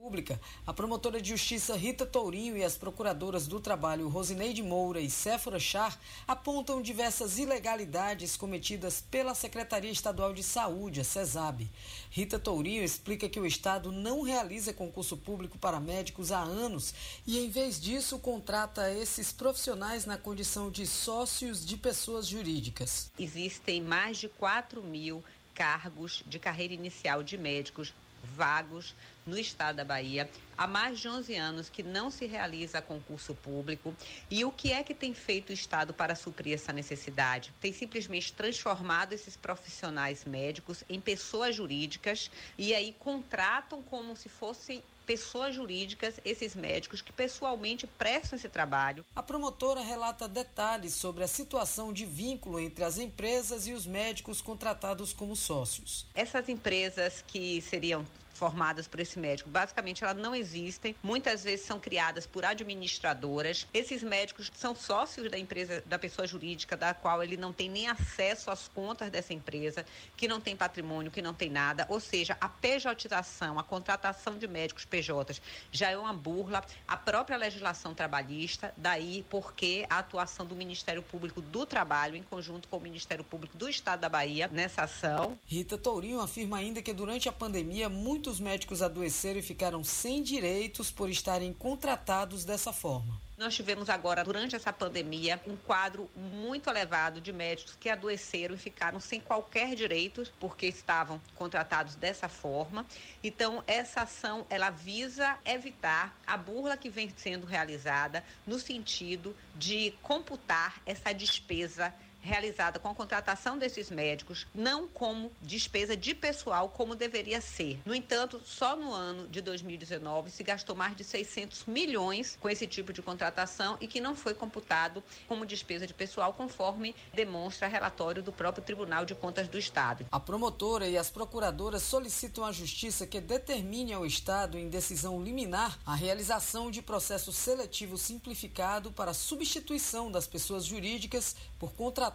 [0.00, 5.10] Pública, a promotora de justiça Rita Tourinho e as procuradoras do trabalho Rosineide Moura e
[5.10, 11.68] Séfora Char apontam diversas ilegalidades cometidas pela Secretaria Estadual de Saúde, a CESAB.
[12.10, 16.94] Rita Tourinho explica que o Estado não realiza concurso público para médicos há anos
[17.26, 23.12] e, em vez disso, contrata esses profissionais na condição de sócios de pessoas jurídicas.
[23.18, 25.22] Existem mais de 4 mil
[25.54, 27.92] cargos de carreira inicial de médicos
[28.22, 28.94] vagos
[29.26, 30.28] no estado da Bahia.
[30.56, 33.94] Há mais de 11 anos que não se realiza concurso público.
[34.30, 37.52] E o que é que tem feito o Estado para suprir essa necessidade?
[37.60, 44.82] Tem simplesmente transformado esses profissionais médicos em pessoas jurídicas e aí contratam como se fossem
[45.06, 49.04] pessoas jurídicas, esses médicos que pessoalmente prestam esse trabalho.
[49.14, 54.40] A promotora relata detalhes sobre a situação de vínculo entre as empresas e os médicos
[54.40, 56.06] contratados como sócios.
[56.14, 58.06] Essas empresas que seriam
[58.40, 59.50] formadas por esse médico.
[59.50, 60.96] Basicamente, elas não existem.
[61.02, 63.66] Muitas vezes são criadas por administradoras.
[63.74, 67.86] Esses médicos são sócios da empresa, da pessoa jurídica, da qual ele não tem nem
[67.86, 69.84] acesso às contas dessa empresa,
[70.16, 71.84] que não tem patrimônio, que não tem nada.
[71.90, 76.64] Ou seja, a pejotização, a contratação de médicos PJs já é uma burla.
[76.88, 82.68] A própria legislação trabalhista, daí porque a atuação do Ministério Público do Trabalho, em conjunto
[82.68, 85.38] com o Ministério Público do Estado da Bahia, nessa ação.
[85.46, 90.22] Rita Tourinho afirma ainda que durante a pandemia, muitos muitos médicos adoeceram e ficaram sem
[90.22, 93.20] direitos por estarem contratados dessa forma.
[93.36, 98.58] Nós tivemos agora, durante essa pandemia, um quadro muito elevado de médicos que adoeceram e
[98.58, 102.86] ficaram sem qualquer direito porque estavam contratados dessa forma.
[103.24, 109.92] Então, essa ação, ela visa evitar a burla que vem sendo realizada no sentido de
[110.02, 116.94] computar essa despesa realizada com a contratação desses médicos, não como despesa de pessoal como
[116.94, 117.80] deveria ser.
[117.84, 122.66] No entanto, só no ano de 2019 se gastou mais de 600 milhões com esse
[122.66, 128.22] tipo de contratação e que não foi computado como despesa de pessoal, conforme demonstra relatório
[128.22, 130.06] do próprio Tribunal de Contas do Estado.
[130.10, 135.78] A promotora e as procuradoras solicitam à Justiça que determine ao Estado, em decisão liminar,
[135.86, 142.09] a realização de processo seletivo simplificado para substituição das pessoas jurídicas por contratação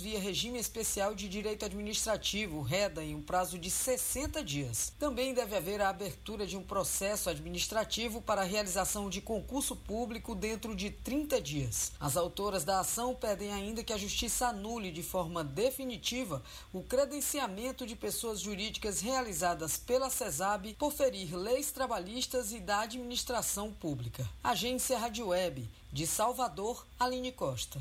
[0.00, 4.92] via regime especial de direito administrativo, REDA, em um prazo de 60 dias.
[4.98, 10.34] Também deve haver a abertura de um processo administrativo para a realização de concurso público
[10.34, 11.92] dentro de 30 dias.
[11.98, 17.86] As autoras da ação pedem ainda que a Justiça anule de forma definitiva o credenciamento
[17.86, 24.28] de pessoas jurídicas realizadas pela CESAB por ferir leis trabalhistas e da administração pública.
[24.42, 27.80] Agência Rádio Web, de Salvador, Aline Costa.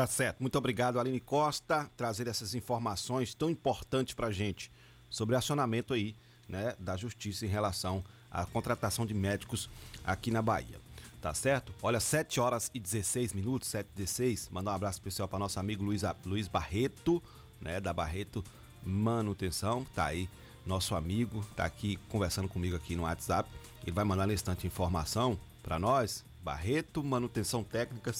[0.00, 0.40] Tá certo.
[0.40, 4.72] Muito obrigado, Aline Costa, trazer essas informações tão importantes para gente
[5.10, 6.16] sobre acionamento aí,
[6.48, 9.68] né, da justiça em relação à contratação de médicos
[10.02, 10.80] aqui na Bahia.
[11.20, 11.74] Tá certo?
[11.82, 14.48] Olha, 7 horas e 16 minutos, 7 e 16.
[14.48, 17.22] Mandar um abraço especial para nosso amigo Luiz, Luiz Barreto,
[17.60, 18.42] né, da Barreto
[18.82, 20.30] Manutenção, tá aí
[20.64, 23.50] nosso amigo, tá aqui conversando comigo aqui no WhatsApp.
[23.82, 28.10] Ele vai mandar nesse instante informação para nós, Barreto, manutenção técnica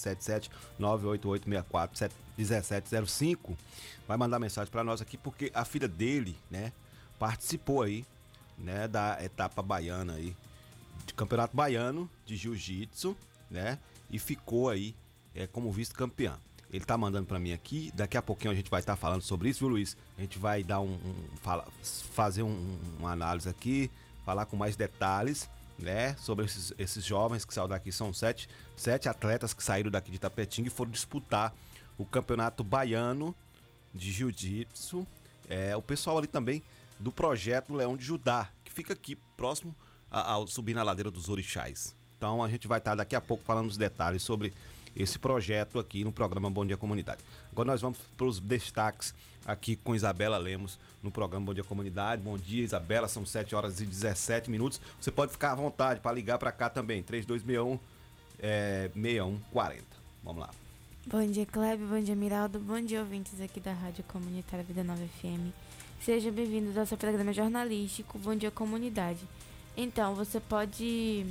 [0.79, 3.57] 77988641705.
[4.07, 6.73] Vai mandar mensagem para nós aqui porque a filha dele, né,
[7.19, 8.07] participou aí,
[8.57, 10.37] né, da etapa baiana aí,
[11.05, 13.17] de Campeonato Baiano de Jiu-Jitsu,
[13.51, 14.95] né, e ficou aí
[15.35, 16.39] é, como vice-campeão.
[16.73, 19.23] Ele tá mandando para mim aqui, daqui a pouquinho a gente vai estar tá falando
[19.23, 19.97] sobre isso, viu, Luiz?
[20.17, 23.91] A gente vai dar um, um fala, fazer um, uma análise aqui,
[24.25, 27.91] falar com mais detalhes né, sobre esses, esses jovens que saíram daqui.
[27.91, 31.55] São sete, sete atletas que saíram daqui de Tapetinga e foram disputar
[31.99, 33.35] o campeonato baiano
[33.95, 35.07] de jiu-jitsu.
[35.49, 36.63] É, o pessoal ali também
[36.99, 39.75] do projeto Leão de Judá, que fica aqui próximo
[40.11, 41.95] ao subir na ladeira dos Orixás.
[42.17, 44.53] Então a gente vai estar daqui a pouco falando os detalhes sobre
[44.97, 47.23] esse projeto aqui no programa Bom Dia Comunidade.
[47.53, 49.15] Agora nós vamos para os destaques
[49.47, 52.23] aqui com Isabela Lemos no programa Bom Dia Comunidade.
[52.23, 54.81] Bom dia, Isabela, são 7 horas e 17 minutos.
[55.01, 57.79] Você pode ficar à vontade para ligar para cá também, 3261
[58.39, 59.85] é, 6140.
[60.23, 60.51] Vamos lá.
[61.07, 61.87] Bom dia, Kleber.
[61.87, 62.59] Bom dia, Miraldo.
[62.59, 65.51] Bom dia, ouvintes aqui da Rádio Comunitária Vida Nova FM.
[66.01, 69.21] Sejam bem-vindos ao seu programa jornalístico Bom Dia Comunidade.
[69.77, 71.27] Então, você pode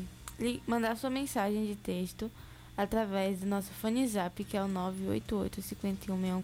[0.68, 2.32] mandar sua mensagem de texto
[2.82, 6.42] através do nosso fone zap, que é o 988 51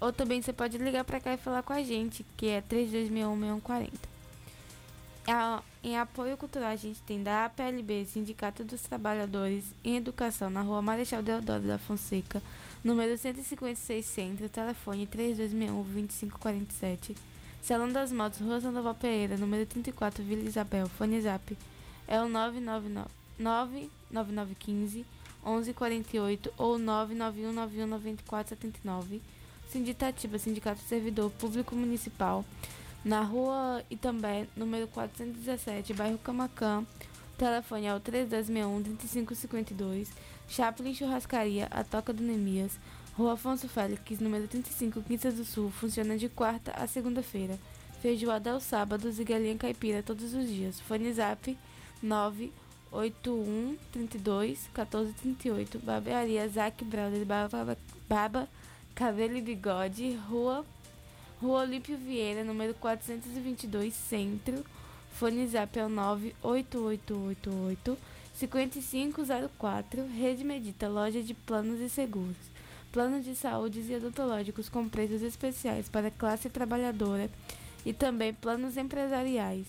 [0.00, 3.88] ou também você pode ligar para cá e falar com a gente, que é 3261
[5.84, 10.82] Em apoio cultural, a gente tem da APLB, Sindicato dos Trabalhadores em Educação, na rua
[10.82, 12.42] Marechal Deodoro da Fonseca,
[12.82, 17.16] número 156 Centro, telefone 3261-2547.
[17.62, 20.88] Salão das Motos, Rua Sandoval Pereira, número 34, Vila Isabel.
[20.88, 21.56] Fone Zap
[22.08, 25.06] é o 99915
[25.44, 29.20] 1148 ou 991919479.
[29.70, 32.44] Sinditativa, Sindicato Servidor Público Municipal,
[33.04, 36.84] na rua Itambé, número 417, bairro Camacã.
[37.38, 40.08] telefone é o 3261-3552.
[40.48, 42.78] Chaplin Churrascaria, a Toca do Nemias.
[43.16, 45.70] Rua Afonso Félix, número 35, Quinta do Sul.
[45.70, 47.58] Funciona de quarta a segunda-feira.
[48.02, 50.78] Feijoada aos sábados e galinha caipira todos os dias.
[50.80, 51.56] Fone Zap
[52.92, 55.78] 981 32 14 38.
[55.78, 57.78] Barbearia Zac Brother Baba,
[58.08, 58.48] Baba
[58.94, 60.18] Cabelo e Bigode.
[60.28, 60.64] Rua
[61.40, 64.62] Rua Olímpio Vieira, número 422, Centro.
[65.12, 67.96] Fone Zap é o 98888
[68.34, 70.06] 5504.
[70.06, 72.36] Rede Medita, loja de planos e seguros.
[72.92, 77.30] Planos de saúde e odontológicos com preços especiais para classe trabalhadora
[77.86, 79.66] e também planos empresariais.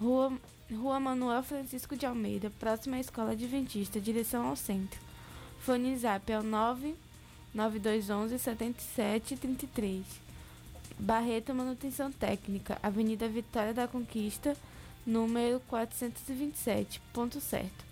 [0.00, 0.32] Rua,
[0.74, 4.98] Rua Manuel Francisco de Almeida, próxima à Escola Adventista, direção ao centro.
[5.60, 10.06] Fone Zap é o 99211 7733.
[10.98, 14.56] Barreto Manutenção Técnica, Avenida Vitória da Conquista,
[15.06, 17.84] número 427, ponto certo.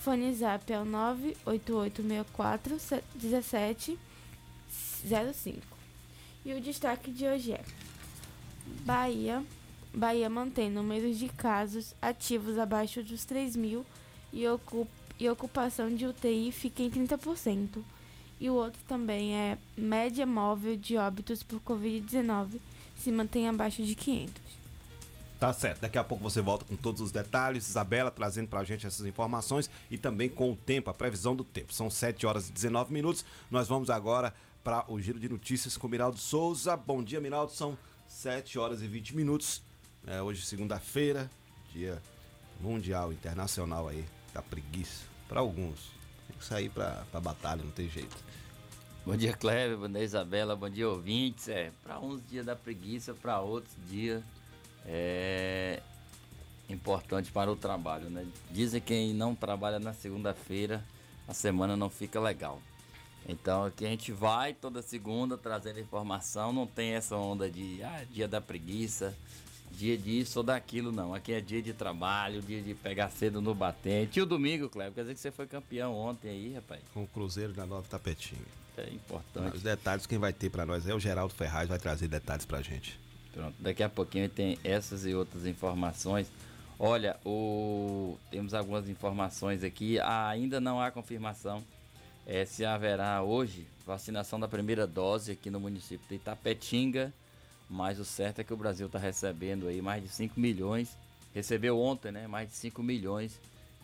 [0.00, 2.76] Fone Zap é o 98864
[3.14, 5.62] 1705.
[6.44, 7.64] E o destaque de hoje é:
[8.84, 9.42] Bahia,
[9.94, 13.86] Bahia mantém números de casos ativos abaixo dos 3 mil
[14.32, 17.80] e, ocupa, e ocupação de UTI fica em 30%
[18.40, 22.58] e o outro também é média móvel de óbitos por Covid-19
[22.96, 24.34] se mantém abaixo de 500.
[25.38, 28.86] Tá certo, daqui a pouco você volta com todos os detalhes, Isabela trazendo pra gente
[28.86, 31.72] essas informações e também com o tempo, a previsão do tempo.
[31.72, 33.24] São 7 horas e 19 minutos.
[33.50, 36.76] Nós vamos agora para o giro de notícias com Miraldo Souza.
[36.76, 37.52] Bom dia, Miraldo.
[37.52, 37.76] São
[38.08, 39.62] 7 horas e 20 minutos.
[40.06, 41.30] É, hoje, segunda-feira,
[41.72, 42.00] dia
[42.60, 45.06] mundial, internacional aí da preguiça.
[45.28, 45.90] Para alguns,
[46.28, 48.16] tem que sair para batalha, não tem jeito.
[49.06, 49.78] Bom dia, Cleber.
[49.78, 50.54] Bom dia, Isabela.
[50.54, 51.48] Bom dia, ouvintes.
[51.48, 54.22] É, para uns dias da preguiça, para outros dias
[54.86, 55.80] é
[56.68, 58.26] importante para o trabalho, né?
[58.50, 60.84] Dizem que quem não trabalha na segunda-feira,
[61.26, 62.60] a semana não fica legal.
[63.26, 68.04] Então aqui a gente vai toda segunda trazendo informação, não tem essa onda de ah,
[68.10, 69.16] dia da preguiça,
[69.76, 71.14] dia disso ou daquilo, não.
[71.14, 74.18] Aqui é dia de trabalho, dia de pegar cedo no batente.
[74.18, 76.80] E o domingo, Cleber, quer dizer que você foi campeão ontem aí, rapaz?
[76.92, 78.44] Com o Cruzeiro da Nova Tapetinho.
[78.76, 79.56] É importante.
[79.56, 82.60] Os detalhes, quem vai ter para nós é o Geraldo Ferraz, vai trazer detalhes pra
[82.62, 82.98] gente.
[83.32, 86.28] Pronto, daqui a pouquinho tem essas e outras informações.
[86.78, 88.18] Olha, o...
[88.30, 89.98] temos algumas informações aqui.
[90.00, 91.62] Ah, ainda não há confirmação
[92.26, 97.12] é, se haverá hoje vacinação da primeira dose aqui no município de Itapetinga
[97.68, 100.96] mas o certo é que o Brasil está recebendo aí mais de 5 milhões,
[101.34, 102.26] recebeu ontem, né?
[102.26, 103.38] Mais de 5 milhões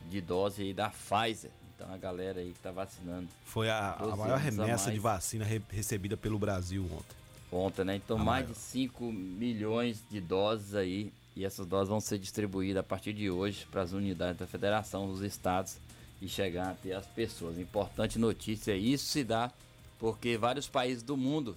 [0.08, 1.50] de doses aí da Pfizer.
[1.74, 3.28] Então a galera aí que está vacinando.
[3.44, 7.16] Foi a, a maior remessa a de vacina re recebida pelo Brasil ontem.
[7.50, 7.96] Ontem, né?
[7.96, 8.54] Então a mais maior.
[8.54, 11.12] de 5 milhões de doses aí.
[11.34, 15.06] E essas doses vão ser distribuídas a partir de hoje para as unidades da federação,
[15.06, 15.78] dos estados
[16.20, 17.58] e chegar até as pessoas.
[17.58, 19.50] Importante notícia, isso se dá
[19.98, 21.56] porque vários países do mundo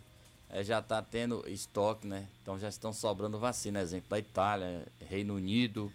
[0.53, 2.27] é, já está tendo estoque, né?
[2.41, 5.91] Então já estão sobrando vacina, exemplo da Itália, Reino Unido,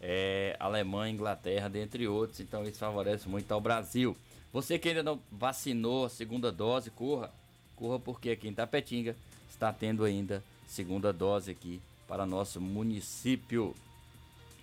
[0.00, 2.40] é, Alemanha, Inglaterra, dentre outros.
[2.40, 4.16] Então isso favorece muito ao Brasil.
[4.52, 7.32] Você que ainda não vacinou a segunda dose, corra.
[7.76, 9.14] Corra porque aqui em Tapetinga
[9.48, 13.76] está tendo ainda segunda dose aqui para nosso município.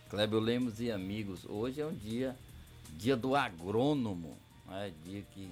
[0.10, 2.36] Clébio Lemos e amigos, hoje é um dia,
[2.98, 4.92] dia do agrônomo, né?
[5.06, 5.50] dia que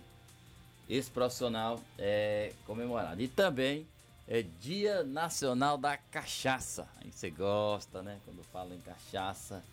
[0.89, 3.21] esse profissional é comemorado.
[3.21, 3.85] E também
[4.27, 6.87] é Dia Nacional da Cachaça.
[7.01, 8.19] Aí você gosta, né?
[8.25, 9.63] Quando fala em cachaça.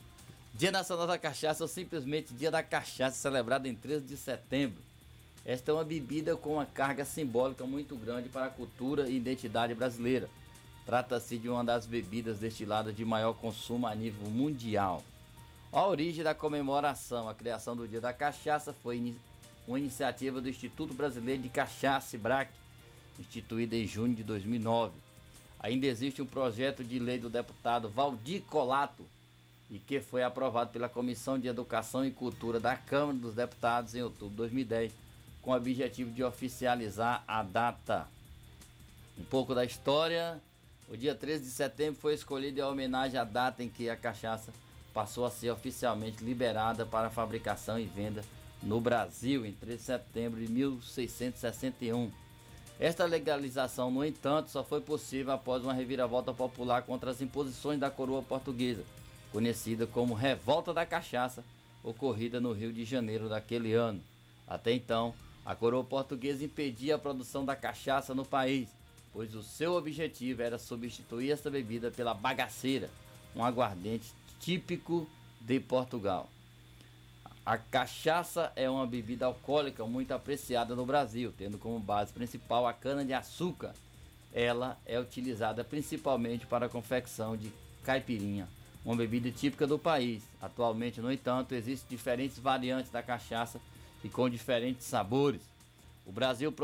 [0.54, 4.82] Dia Nacional da Cachaça ou simplesmente Dia da Cachaça, celebrado em 13 de setembro.
[5.44, 9.74] Esta é uma bebida com uma carga simbólica muito grande para a cultura e identidade
[9.74, 10.28] brasileira.
[10.84, 15.02] Trata-se de uma das bebidas destiladas de maior consumo a nível mundial.
[15.72, 19.16] A origem da comemoração, a criação do Dia da Cachaça foi
[19.66, 22.50] uma iniciativa do Instituto Brasileiro de Cachaça, BRAC,
[23.20, 24.92] instituída em junho de 2009.
[25.60, 29.04] Ainda existe um projeto de lei do deputado Valdir Colato,
[29.70, 34.02] e que foi aprovado pela Comissão de Educação e Cultura da Câmara dos Deputados em
[34.02, 34.92] outubro de 2010,
[35.40, 38.06] com o objetivo de oficializar a data.
[39.18, 40.38] Um pouco da história,
[40.90, 44.52] o dia 13 de setembro foi escolhido em homenagem à data em que a cachaça
[44.92, 48.22] passou a ser oficialmente liberada para fabricação e venda
[48.62, 52.10] no Brasil em 3 de setembro de 1661.
[52.80, 57.90] Esta legalização, no entanto, só foi possível após uma reviravolta popular contra as imposições da
[57.90, 58.82] coroa portuguesa,
[59.30, 61.44] conhecida como Revolta da Cachaça,
[61.82, 64.00] ocorrida no Rio de Janeiro daquele ano.
[64.48, 65.14] Até então,
[65.44, 68.68] a coroa portuguesa impedia a produção da cachaça no país,
[69.12, 72.90] pois o seu objetivo era substituir esta bebida pela bagaceira,
[73.34, 75.08] um aguardente típico
[75.40, 76.28] de Portugal.
[77.44, 82.72] A cachaça é uma bebida alcoólica muito apreciada no Brasil, tendo como base principal a
[82.72, 83.72] cana-de-açúcar.
[84.32, 88.48] Ela é utilizada principalmente para a confecção de caipirinha,
[88.84, 90.22] uma bebida típica do país.
[90.40, 93.60] Atualmente, no entanto, existem diferentes variantes da cachaça
[94.04, 95.42] e com diferentes sabores.
[96.06, 96.54] O Brasil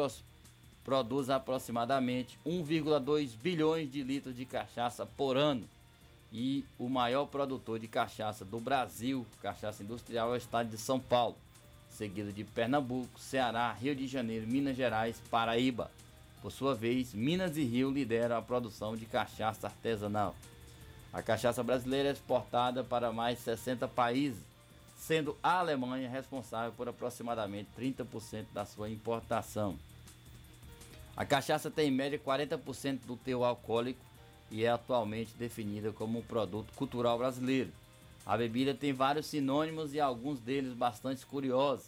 [0.84, 5.68] produz aproximadamente 1,2 bilhões de litros de cachaça por ano.
[6.32, 11.00] E o maior produtor de cachaça do Brasil, cachaça industrial, é o estado de São
[11.00, 11.36] Paulo,
[11.88, 15.90] seguido de Pernambuco, Ceará, Rio de Janeiro, Minas Gerais, Paraíba.
[16.42, 20.36] Por sua vez, Minas e Rio lideram a produção de cachaça artesanal.
[21.12, 24.42] A cachaça brasileira é exportada para mais de 60 países,
[24.98, 29.78] sendo a Alemanha responsável por aproximadamente 30% da sua importação.
[31.16, 34.07] A cachaça tem em média 40% do teor alcoólico
[34.50, 37.70] e é atualmente definida como um produto cultural brasileiro.
[38.24, 41.86] A bebida tem vários sinônimos e alguns deles bastante curiosos,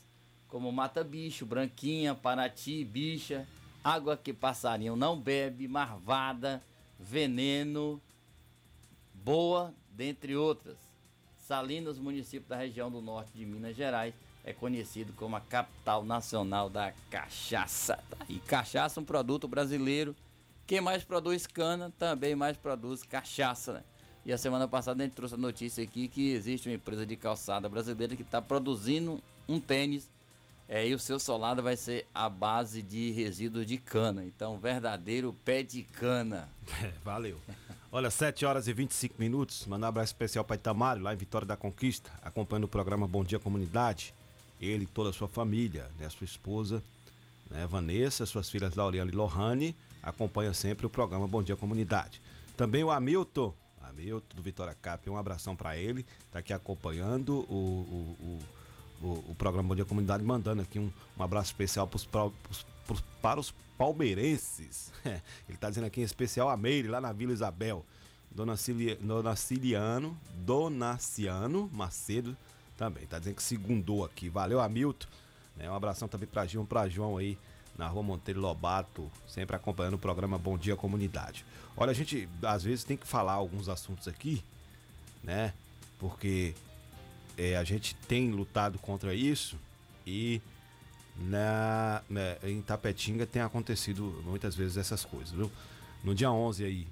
[0.49, 3.47] como mata-bicho, branquinha, paraty, bicha,
[3.85, 6.63] água que passarinho não bebe, marvada,
[6.99, 8.01] veneno,
[9.13, 10.77] boa, dentre outras.
[11.37, 14.15] Salinas, município da região do norte de Minas Gerais,
[14.45, 17.99] é conhecido como a capital nacional da cachaça.
[18.29, 20.15] E cachaça é um produto brasileiro.
[20.71, 23.73] Quem mais produz cana também mais produz cachaça.
[23.73, 23.83] Né?
[24.25, 27.17] E a semana passada a gente trouxe a notícia aqui que existe uma empresa de
[27.17, 30.09] calçada brasileira que está produzindo um tênis
[30.69, 34.25] é, e o seu solado vai ser a base de resíduos de cana.
[34.25, 36.49] Então, verdadeiro pé de cana.
[36.85, 37.37] É, valeu.
[37.91, 39.67] Olha, 7 horas e 25 minutos.
[39.67, 43.25] Mandar um abraço especial para Itamário, lá em Vitória da Conquista, acompanhando o programa Bom
[43.25, 44.15] Dia Comunidade.
[44.61, 46.09] Ele e toda a sua família, né?
[46.11, 46.81] Sua esposa,
[47.51, 47.67] né?
[47.67, 52.21] Vanessa, suas filhas Lauriane e Lohane, acompanha sempre o programa Bom Dia Comunidade.
[52.57, 58.17] Também o Hamilton, Hamilton do Vitória Cap, um abração para ele, tá aqui acompanhando o,
[58.21, 58.39] o,
[59.03, 63.01] o, o, programa Bom Dia Comunidade, mandando aqui um, um abraço especial pros, pros, pros,
[63.23, 64.93] para os palmeirenses.
[65.05, 67.85] Ele está dizendo aqui em especial a Meire, lá na Vila Isabel.
[68.31, 72.37] Dona, Cili, Dona Ciliano, Dona Ciano Macedo
[72.77, 73.05] também.
[73.07, 74.29] Tá dizendo que segundou aqui.
[74.29, 75.09] Valeu, Hamilton.
[75.57, 75.71] Né?
[75.71, 77.37] Um abração também pra Gil, pra João aí,
[77.81, 81.47] na rua Monteiro Lobato, sempre acompanhando o programa Bom Dia Comunidade.
[81.75, 84.45] Olha, a gente às vezes tem que falar alguns assuntos aqui,
[85.25, 85.55] né?
[85.99, 86.55] Porque
[87.39, 89.57] é, a gente tem lutado contra isso
[90.07, 90.43] e
[91.17, 95.51] na, né, em Tapetinga tem acontecido muitas vezes essas coisas, viu?
[96.05, 96.87] No dia 11 aí,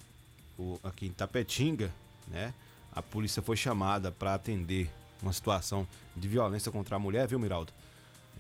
[0.59, 1.93] o, aqui em Tapetinga,
[2.27, 2.55] né?
[2.95, 4.91] A polícia foi chamada para atender
[5.23, 7.75] uma situação de violência contra a mulher, viu, Miraldo?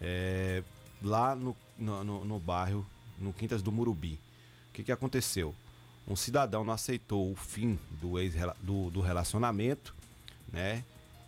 [0.00, 0.62] É,
[1.02, 2.86] lá no, no, no, bairro,
[3.18, 4.18] no Quintas do Murubi.
[4.70, 5.54] O que, que aconteceu?
[6.06, 9.94] Um cidadão não aceitou o fim do, ex, do, do relacionamento,
[10.52, 10.84] né?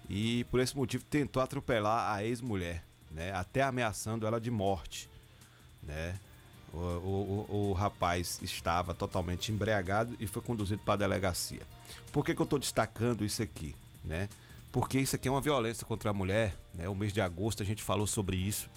[0.09, 3.33] E por esse motivo tentou atropelar a ex-mulher né?
[3.33, 5.09] Até ameaçando ela de morte,
[5.83, 6.19] né?
[6.73, 11.63] O, o, o, o rapaz estava totalmente embriagado e foi conduzido para a delegacia.
[12.13, 13.75] Por que, que eu estou destacando isso aqui,
[14.05, 14.29] né?
[14.71, 16.89] Porque isso aqui é uma violência contra a mulher, né?
[16.89, 18.71] O mês de agosto a gente falou sobre isso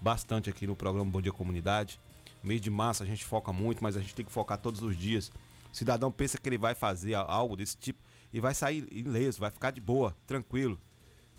[0.00, 2.00] bastante aqui no programa Bom Dia Comunidade.
[2.42, 4.96] Mês de março a gente foca muito, mas a gente tem que focar todos os
[4.96, 5.30] dias.
[5.72, 7.98] O cidadão pensa que ele vai fazer algo desse tipo
[8.32, 10.78] e vai sair ileso, vai ficar de boa, tranquilo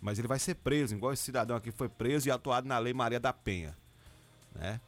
[0.01, 2.93] mas ele vai ser preso, igual esse cidadão aqui foi preso e atuado na Lei
[2.93, 3.75] Maria da Penha.
[4.53, 4.79] Né?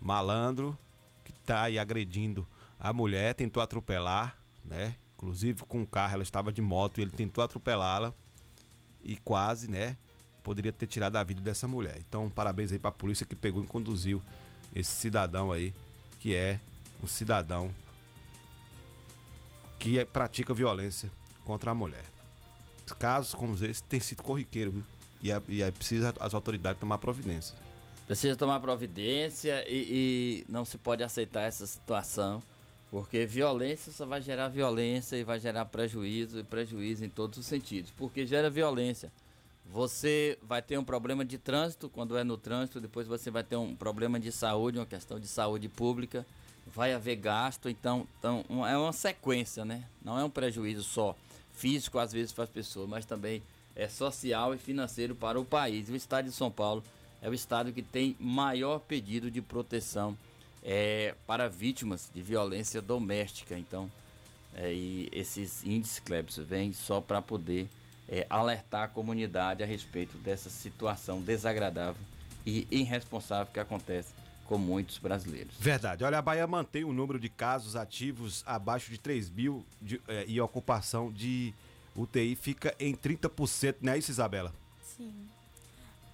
[0.00, 0.78] Malandro
[1.24, 2.46] que está aí agredindo
[2.78, 4.94] a mulher, tentou atropelar, né?
[5.16, 8.14] Inclusive com o carro, ela estava de moto e ele tentou atropelá-la
[9.02, 9.96] e quase, né?
[10.42, 11.98] Poderia ter tirado a vida dessa mulher.
[12.08, 14.22] Então, parabéns aí para a polícia que pegou e conduziu
[14.74, 15.74] esse cidadão aí,
[16.20, 16.60] que é
[17.02, 17.70] um cidadão
[19.78, 21.10] que pratica violência
[21.44, 22.04] contra a mulher
[22.94, 24.84] casos como esse têm sido corriqueiro, viu?
[25.22, 27.56] E é, e é preciso as autoridades tomar providência.
[28.06, 32.42] Precisa tomar providência e, e não se pode aceitar essa situação,
[32.90, 37.46] porque violência só vai gerar violência e vai gerar prejuízo e prejuízo em todos os
[37.46, 37.90] sentidos.
[37.96, 39.12] Porque gera violência.
[39.70, 43.56] Você vai ter um problema de trânsito quando é no trânsito, depois você vai ter
[43.56, 46.24] um problema de saúde, uma questão de saúde pública,
[46.66, 49.84] vai haver gasto, então, então é uma sequência, né?
[50.02, 51.14] Não é um prejuízo só
[51.52, 53.42] físico às vezes para as pessoas, mas também
[53.76, 55.88] é social e financeiro para o país.
[55.88, 56.82] O estado de São Paulo
[57.20, 60.16] é o estado que tem maior pedido de proteção
[60.62, 63.58] é, para vítimas de violência doméstica.
[63.58, 63.90] Então,
[64.54, 64.72] é,
[65.12, 67.68] esses índices, Klebs, vêm só para poder
[68.08, 72.00] é, alertar a comunidade a respeito dessa situação desagradável
[72.46, 74.12] e irresponsável que acontece
[74.46, 75.54] com muitos brasileiros.
[75.58, 76.02] Verdade.
[76.04, 80.24] Olha, a Bahia mantém o número de casos ativos abaixo de 3 mil de, é,
[80.26, 81.52] e a ocupação de
[81.94, 84.54] UTI fica em 30%, não é isso, Isabela?
[84.82, 85.12] Sim.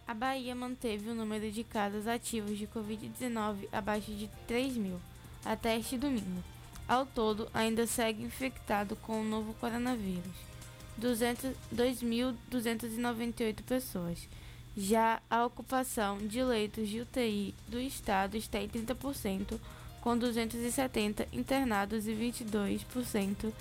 [0.06, 5.00] A Bahia manteve o número de casos ativos de Covid-19 abaixo de 3 mil
[5.44, 6.42] até este domingo.
[6.86, 10.53] Ao todo, ainda segue infectado com o novo coronavírus.
[11.00, 14.28] 2.298 pessoas.
[14.76, 19.60] Já a ocupação de leitos de UTI do estado está em 30%,
[20.00, 23.52] com 270 internados e 22%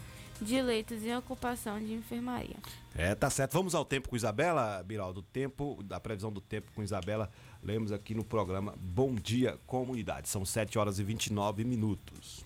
[0.42, 2.56] de leitos em ocupação de enfermaria.
[2.96, 3.54] É, tá certo.
[3.54, 7.30] Vamos ao tempo com Isabela, Biral, do tempo, da previsão do tempo com Isabela.
[7.62, 10.30] Lemos aqui no programa Bom Dia Comunidade.
[10.30, 12.46] São 7 horas e 29 minutos.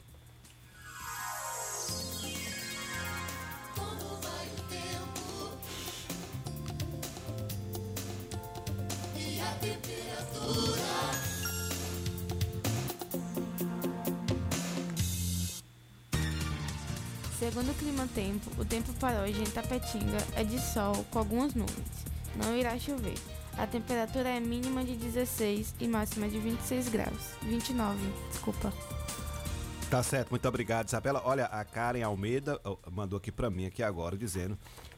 [17.39, 21.53] Segundo o Clima Tempo, o tempo para hoje em Tapetinga é de sol com algumas
[21.53, 22.05] nuvens.
[22.35, 23.17] Não irá chover.
[23.57, 27.35] A temperatura é mínima de 16 e máxima de 26 graus.
[27.43, 27.97] 29,
[28.31, 28.73] desculpa.
[29.89, 31.21] Tá certo, muito obrigado, Isabela.
[31.23, 32.59] Olha, a Karen Almeida
[32.91, 34.57] mandou aqui para mim aqui agora dizendo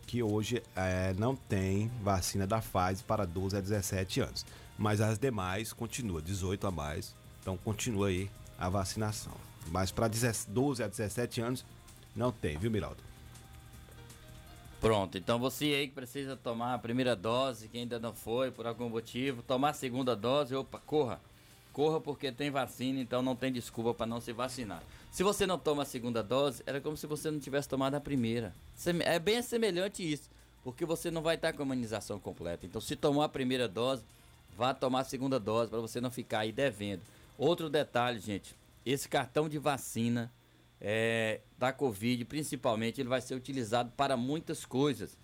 [0.09, 4.43] que hoje é, não tem vacina da Pfizer para 12 a 17 anos,
[4.75, 9.33] mas as demais continua 18 a mais, então continua aí a vacinação.
[9.67, 10.09] Mas para
[10.47, 11.63] 12 a 17 anos
[12.15, 13.03] não tem, viu, Miraldo?
[14.81, 18.65] Pronto, então você aí que precisa tomar a primeira dose, que ainda não foi por
[18.65, 21.21] algum motivo, tomar a segunda dose, opa, corra.
[21.79, 24.83] Corra porque tem vacina, então não tem desculpa para não se vacinar.
[25.09, 28.01] Se você não toma a segunda dose, era como se você não tivesse tomado a
[28.01, 28.53] primeira.
[29.05, 30.29] É bem semelhante isso,
[30.61, 32.65] porque você não vai estar com a imunização completa.
[32.65, 34.03] Então, se tomou a primeira dose,
[34.57, 37.01] vá tomar a segunda dose para você não ficar aí devendo.
[37.37, 38.53] Outro detalhe, gente,
[38.85, 40.29] esse cartão de vacina
[40.81, 45.17] é, da Covid, principalmente, ele vai ser utilizado para muitas coisas.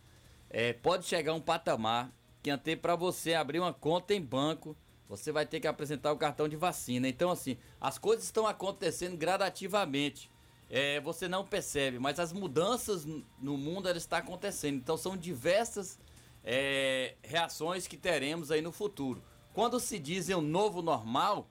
[0.50, 4.74] É, pode chegar um patamar que até para você abrir uma conta em banco,
[5.08, 7.08] você vai ter que apresentar o cartão de vacina.
[7.08, 10.32] Então, assim, as coisas estão acontecendo gradativamente.
[10.70, 14.78] É, você não percebe, mas as mudanças no mundo estão acontecendo.
[14.78, 16.00] Então, são diversas
[16.44, 19.24] é, reações que teremos aí no futuro.
[19.54, 21.50] Quando se diz um novo normal,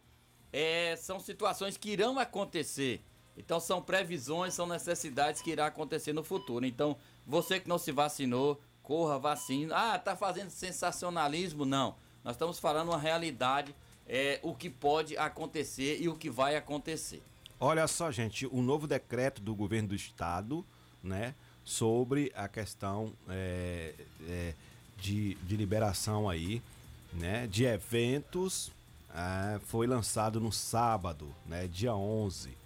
[0.52, 3.02] é, são situações que irão acontecer.
[3.36, 6.64] Então são previsões, são necessidades que irá acontecer no futuro.
[6.64, 9.74] Então, você que não se vacinou, corra, vacina.
[9.76, 11.64] Ah, tá fazendo sensacionalismo?
[11.64, 11.96] Não.
[12.24, 13.74] Nós estamos falando uma realidade,
[14.08, 17.22] é, o que pode acontecer e o que vai acontecer.
[17.60, 20.64] Olha só, gente, o novo decreto do governo do estado,
[21.02, 21.34] né,
[21.64, 23.94] sobre a questão é,
[24.26, 24.54] é,
[24.96, 26.62] de, de liberação aí,
[27.12, 28.72] né, de eventos,
[29.14, 32.64] é, foi lançado no sábado, né, dia 11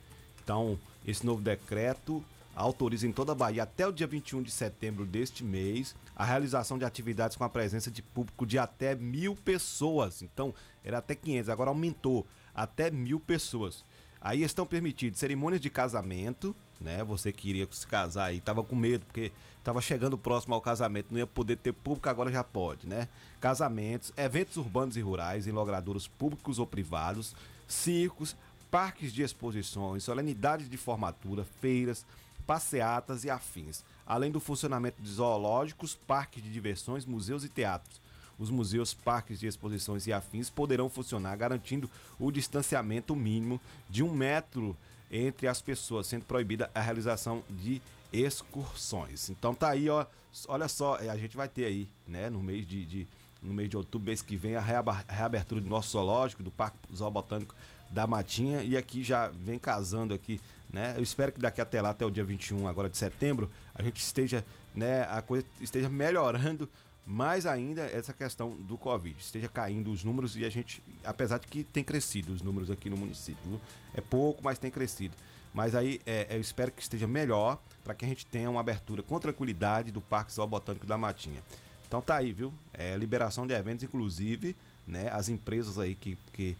[0.48, 2.24] então, esse novo decreto
[2.62, 6.76] autoriza em toda a Bahia até o dia 21 de setembro deste mês a realização
[6.76, 10.22] de atividades com a presença de público de até mil pessoas.
[10.22, 13.84] Então, era até 500, agora aumentou até mil pessoas.
[14.20, 17.04] Aí estão permitidos cerimônias de casamento, né?
[17.04, 21.08] Você que iria se casar aí, tava com medo porque estava chegando próximo ao casamento,
[21.12, 23.06] não ia poder ter público, agora já pode, né?
[23.40, 27.36] Casamentos, eventos urbanos e rurais em logradouros públicos ou privados,
[27.68, 28.34] circos,
[28.68, 32.04] parques de exposições, solenidades de formatura, feiras,
[32.48, 38.00] passeatas e afins, além do funcionamento de zoológicos, parques de diversões, museus e teatros.
[38.38, 44.14] Os museus, parques de exposições e afins poderão funcionar garantindo o distanciamento mínimo de um
[44.14, 44.74] metro
[45.10, 49.28] entre as pessoas, sendo proibida a realização de excursões.
[49.28, 50.06] Então tá aí, ó,
[50.46, 53.06] olha só, a gente vai ter aí, né, no mês de, de
[53.42, 54.64] no mês de outubro, mês que vem, a
[55.06, 57.54] reabertura do nosso zoológico, do Parque Zoobotânico
[57.90, 60.40] da Matinha e aqui já vem casando aqui,
[60.72, 60.94] né?
[60.96, 64.00] Eu espero que daqui até lá, até o dia 21 agora de setembro, a gente
[64.00, 66.68] esteja, né, a coisa esteja melhorando
[67.06, 71.46] mais ainda essa questão do Covid, esteja caindo os números e a gente, apesar de
[71.46, 73.58] que tem crescido os números aqui no município,
[73.94, 75.16] é pouco, mas tem crescido.
[75.54, 79.02] Mas aí é, eu espero que esteja melhor para que a gente tenha uma abertura
[79.02, 81.42] com tranquilidade do Parque Zoobotânico da Matinha.
[81.86, 82.52] Então tá aí, viu?
[82.74, 84.54] É, liberação de eventos, inclusive,
[84.86, 85.08] né?
[85.10, 86.54] As empresas aí que, que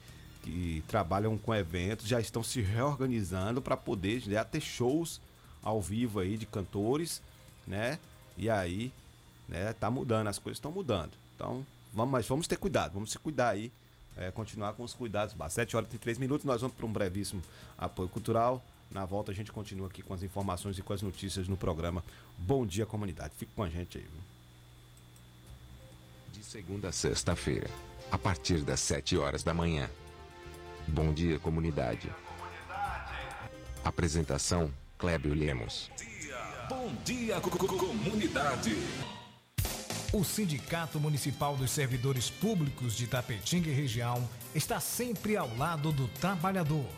[0.49, 5.21] que trabalham com eventos já estão se reorganizando para poder já ter shows
[5.63, 7.21] ao vivo aí de cantores,
[7.67, 7.99] né?
[8.37, 8.91] E aí,
[9.47, 11.11] né, tá mudando, as coisas estão mudando.
[11.37, 13.71] Então, vamos, mas vamos ter cuidado, vamos se cuidar aí.
[14.17, 15.55] é, continuar com os cuidados básicos.
[15.55, 17.43] 7 horas e 3 minutos, nós vamos para um brevíssimo
[17.77, 18.63] apoio cultural.
[18.91, 22.03] Na volta a gente continua aqui com as informações e com as notícias no programa
[22.37, 23.35] Bom Dia Comunidade.
[23.37, 24.05] Fique com a gente aí.
[24.05, 24.23] Viu?
[26.33, 27.71] De segunda a sexta-feira,
[28.11, 29.89] a partir das 7 horas da manhã.
[30.89, 32.11] Bom Dia Comunidade.
[33.85, 35.91] Apresentação: Clébio Lemos.
[36.69, 38.77] Bom dia, co co comunidade.
[40.13, 46.09] O Sindicato Municipal dos Servidores Públicos de Tapetinga e região está sempre ao lado do
[46.09, 46.89] trabalhador.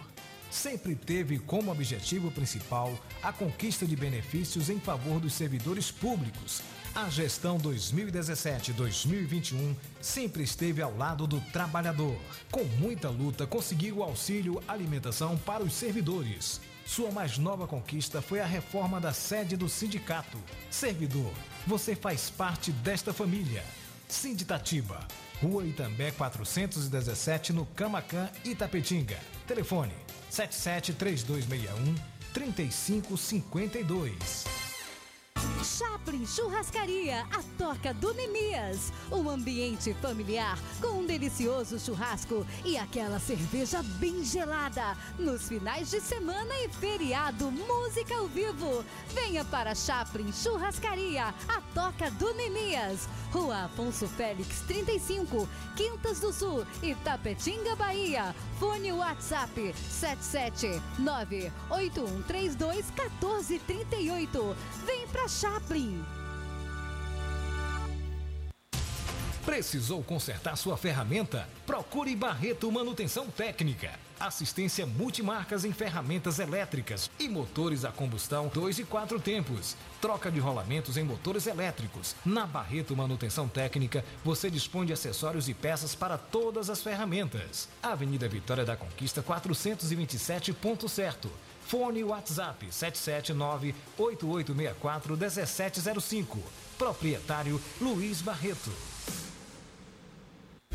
[0.51, 6.61] Sempre teve como objetivo principal a conquista de benefícios em favor dos servidores públicos.
[6.93, 12.17] A gestão 2017-2021 sempre esteve ao lado do trabalhador.
[12.51, 16.61] Com muita luta, conseguiu o auxílio alimentação para os servidores.
[16.85, 20.37] Sua mais nova conquista foi a reforma da sede do sindicato.
[20.69, 21.33] Servidor,
[21.65, 23.63] você faz parte desta família.
[24.09, 25.07] Sinditatiba,
[25.41, 29.21] Rua Itambé 417, no Camacan, Itapetinga.
[29.47, 31.97] Telefone 773261
[32.33, 34.60] 3552.
[35.65, 38.93] Chaplin Churrascaria, a Toca do Nemias.
[39.11, 44.97] Um ambiente familiar com um delicioso churrasco e aquela cerveja bem gelada.
[45.19, 48.85] Nos finais de semana e feriado, música ao vivo.
[49.15, 53.09] Venha para Chaplin Churrascaria, a Toca do Nemias.
[53.33, 58.35] Rua Afonso Félix 35, Quintas do Sul, Itapetinga, Bahia.
[58.59, 59.73] Fone WhatsApp
[61.71, 64.57] 77981321438.
[64.85, 66.03] Vem pra Chaplin.
[69.47, 71.49] Precisou consertar sua ferramenta?
[71.65, 73.93] Procure Barreto Manutenção Técnica.
[74.19, 79.77] Assistência multimarcas em ferramentas elétricas e motores a combustão 2 e 4 tempos.
[80.01, 82.17] Troca de rolamentos em motores elétricos.
[82.25, 87.69] Na Barreto Manutenção Técnica, você dispõe de acessórios e peças para todas as ferramentas.
[87.83, 91.31] Avenida Vitória da Conquista 427, ponto certo.
[91.71, 92.67] Fone WhatsApp
[93.97, 96.39] 779-8864-1705.
[96.77, 98.73] Proprietário Luiz Barreto.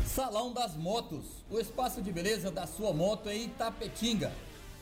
[0.06, 4.32] Salão das Motos, o espaço de beleza da sua moto em Itapetinga.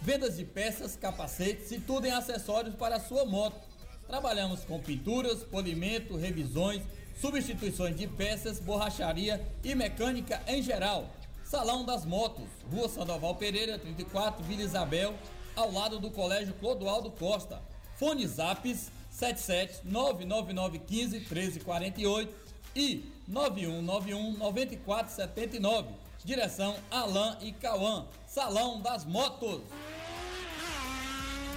[0.00, 3.58] Vendas de peças, capacetes e tudo em acessórios para a sua moto.
[4.06, 6.84] Trabalhamos com pinturas, polimento, revisões,
[7.20, 11.10] substituições de peças, borracharia e mecânica em geral.
[11.42, 15.12] Salão das Motos, Rua Sandoval Pereira, 34, Vila Isabel,
[15.56, 17.60] ao lado do Colégio Clodoaldo Costa.
[17.96, 22.34] Fone Zaps 77 99915 1348
[22.74, 25.88] e 9191 9479.
[26.24, 28.06] Direção Alain e Cauã.
[28.26, 29.62] Salão das Motos.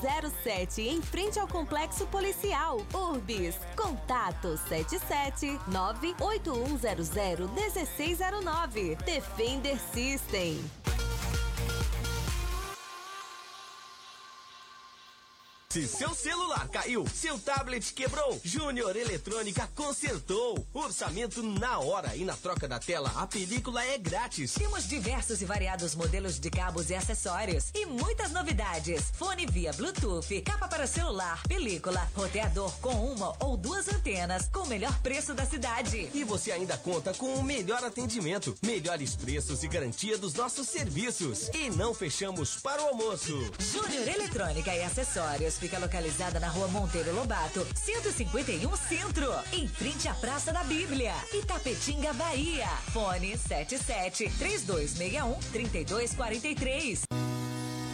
[0.43, 2.81] 07, em frente ao Complexo Policial.
[2.95, 3.57] Urbis.
[3.75, 8.97] Contato 77 98100 1609.
[9.05, 10.59] Defender System.
[15.73, 20.67] Se seu celular caiu, seu tablet quebrou, Júnior Eletrônica consertou.
[20.75, 24.53] Orçamento na hora e na troca da tela, a película é grátis.
[24.53, 29.05] Temos diversos e variados modelos de cabos e acessórios e muitas novidades.
[29.15, 34.69] Fone via Bluetooth, capa para celular, película, roteador com uma ou duas antenas com o
[34.69, 36.11] melhor preço da cidade.
[36.13, 41.49] E você ainda conta com o melhor atendimento, melhores preços e garantia dos nossos serviços.
[41.55, 43.51] E não fechamos para o almoço.
[43.59, 50.15] Júnior Eletrônica e Acessórios fica localizada na rua Monteiro Lobato, 151 Centro, em frente à
[50.15, 52.67] Praça da Bíblia, Itapetinga, Bahia.
[52.93, 57.03] Fone 77 3261 3243.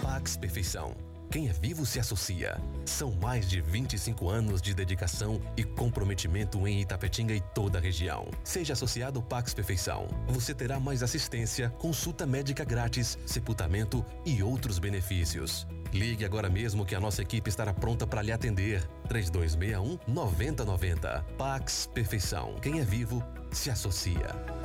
[0.00, 1.07] Pax Perfeição.
[1.30, 2.58] Quem é vivo se associa.
[2.86, 8.28] São mais de 25 anos de dedicação e comprometimento em Itapetinga e toda a região.
[8.42, 10.08] Seja associado ao Pax Perfeição.
[10.28, 15.66] Você terá mais assistência, consulta médica grátis, sepultamento e outros benefícios.
[15.92, 18.82] Ligue agora mesmo que a nossa equipe estará pronta para lhe atender.
[19.08, 21.26] 3261 9090.
[21.36, 22.56] Pax Perfeição.
[22.62, 24.57] Quem é vivo se associa.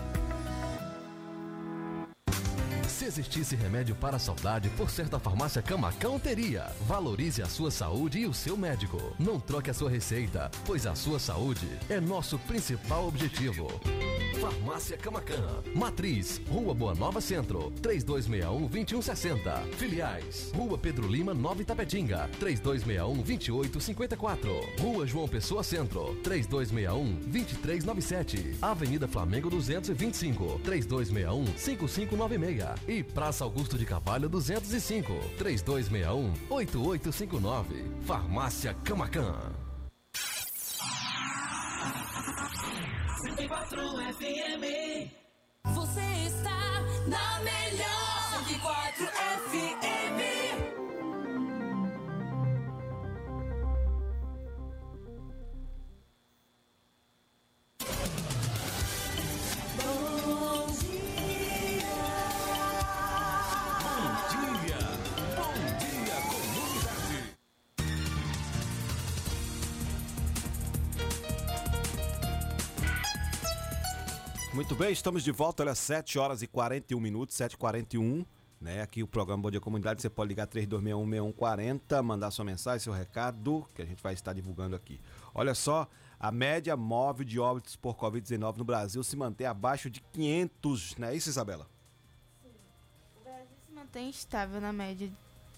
[3.04, 6.72] Se existisse remédio para a saudade, por certa farmácia Camacão teria.
[6.88, 8.98] Valorize a sua saúde e o seu médico.
[9.20, 13.68] Não troque a sua receita, pois a sua saúde é nosso principal objetivo.
[14.40, 15.62] Farmácia Camacan.
[15.76, 19.64] Matriz, Rua Boa Nova Centro, 3261-2160.
[19.78, 24.82] Filiais, Rua Pedro Lima, Nova Itapetinga, 3261-2854.
[24.82, 28.56] Rua João Pessoa Centro, 3261-2397.
[28.62, 32.93] Avenida Flamengo 225, 3261-5596.
[32.94, 38.04] E Praça Augusto de Carvalho 205, 3261-8859.
[38.06, 39.34] Farmácia Camacan.
[43.36, 43.82] 104
[44.14, 45.10] FM.
[45.74, 49.93] Você está na melhor 104 FM.
[74.74, 78.26] Muito bem, estamos de volta, olha, 7 horas e 41 minutos, 7h41.
[78.60, 78.82] Né?
[78.82, 83.70] Aqui o programa Bom Dia Comunidade, você pode ligar 3261-6140, mandar sua mensagem, seu recado,
[83.76, 85.00] que a gente vai estar divulgando aqui.
[85.32, 85.88] Olha só,
[86.20, 91.08] a média móvel de óbitos por Covid-19 no Brasil se mantém abaixo de 500, não
[91.10, 91.70] é isso, Isabela?
[93.22, 95.08] O Brasil se mantém estável na média,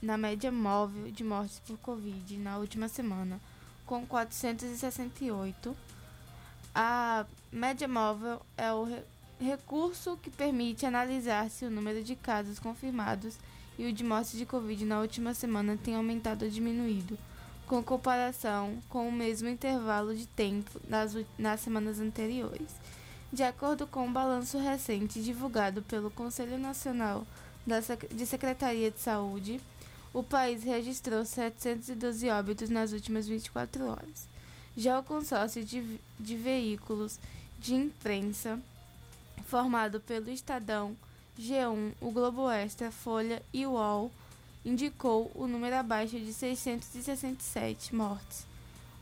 [0.01, 3.39] na média móvel de mortes por Covid na última semana,
[3.85, 5.84] com 468.
[6.75, 9.03] A média móvel é o re-
[9.39, 13.37] recurso que permite analisar se o número de casos confirmados
[13.79, 17.17] e o de mortes de Covid na última semana tem aumentado ou diminuído,
[17.65, 22.69] com comparação com o mesmo intervalo de tempo nas, nas semanas anteriores.
[23.31, 27.25] De acordo com um balanço recente divulgado pelo Conselho Nacional
[27.65, 29.59] da Sec- de Secretaria de Saúde,
[30.13, 34.27] o país registrou 712 óbitos nas últimas 24 horas.
[34.77, 37.17] Já o consórcio de, de veículos
[37.59, 38.59] de imprensa,
[39.47, 40.95] formado pelo Estadão,
[41.39, 44.11] G1, o Globo Extra, Folha e UOL,
[44.65, 48.45] indicou o número abaixo de 667 mortes.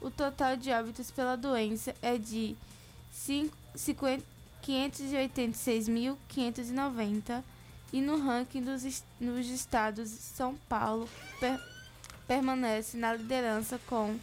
[0.01, 2.55] O total de óbitos pela doença é de
[3.11, 4.25] cinco- cinquenta-
[4.63, 7.43] 586.590
[7.91, 11.07] e no ranking dos nos estados, São Paulo
[11.39, 11.59] per-
[12.27, 14.17] permanece na liderança com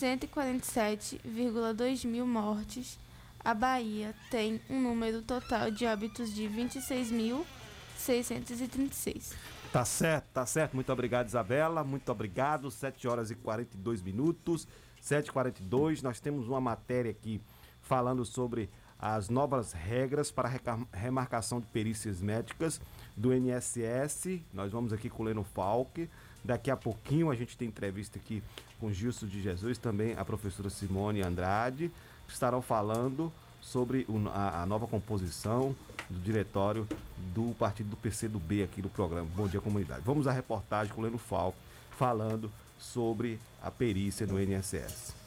[0.00, 2.98] 147,2 mil mortes.
[3.44, 9.34] A Bahia tem um número total de óbitos de 26.636.
[9.72, 10.72] Tá certo, tá certo.
[10.74, 11.84] Muito obrigado, Isabela.
[11.84, 12.70] Muito obrigado.
[12.70, 14.66] 7 horas e 42 minutos.
[15.02, 16.02] 7h42.
[16.02, 17.40] Nós temos uma matéria aqui
[17.80, 20.48] falando sobre as novas regras para
[20.92, 22.80] remarcação de perícias médicas
[23.16, 24.40] do INSS.
[24.52, 26.08] Nós vamos aqui com o Leno Falck.
[26.44, 28.42] Daqui a pouquinho a gente tem entrevista aqui
[28.80, 31.90] com Gilson de Jesus, também a professora Simone Andrade,
[32.26, 35.74] que estarão falando sobre a, nova composição
[36.10, 36.86] do diretório
[37.32, 40.02] do partido do PCdoB aqui no programa Bom Dia Comunidade.
[40.04, 41.56] Vamos à reportagem com o Leno Falco
[41.96, 45.21] falando sobre a perícia no INSS.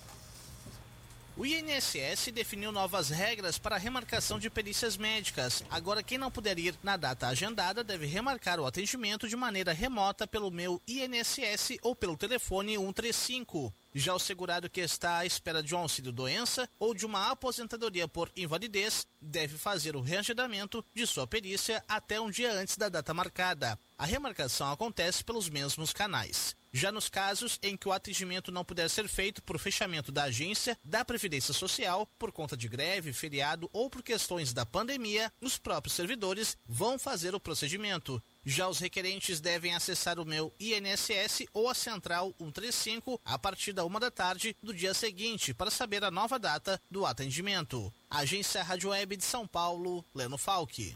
[1.38, 5.66] O INSS definiu novas regras para a remarcação de perícias médicas.
[5.70, 10.26] Agora, quem não puder ir na data agendada deve remarcar o atendimento de maneira remota
[10.26, 13.74] pelo meu INSS ou pelo telefone 135.
[13.94, 18.08] Já o segurado que está à espera de um auxílio doença ou de uma aposentadoria
[18.08, 23.14] por invalidez deve fazer o reagendamento de sua perícia até um dia antes da data
[23.14, 23.78] marcada.
[23.98, 26.56] A remarcação acontece pelos mesmos canais.
[26.76, 30.78] Já nos casos em que o atendimento não puder ser feito por fechamento da agência
[30.84, 35.96] da Previdência Social, por conta de greve, feriado ou por questões da pandemia, os próprios
[35.96, 38.22] servidores vão fazer o procedimento.
[38.46, 43.86] Já os requerentes devem acessar o meu INSS ou a Central 135 a partir da
[43.86, 47.90] uma da tarde do dia seguinte para saber a nova data do atendimento.
[48.10, 50.94] Agência Rádio Web de São Paulo, Leno Falck.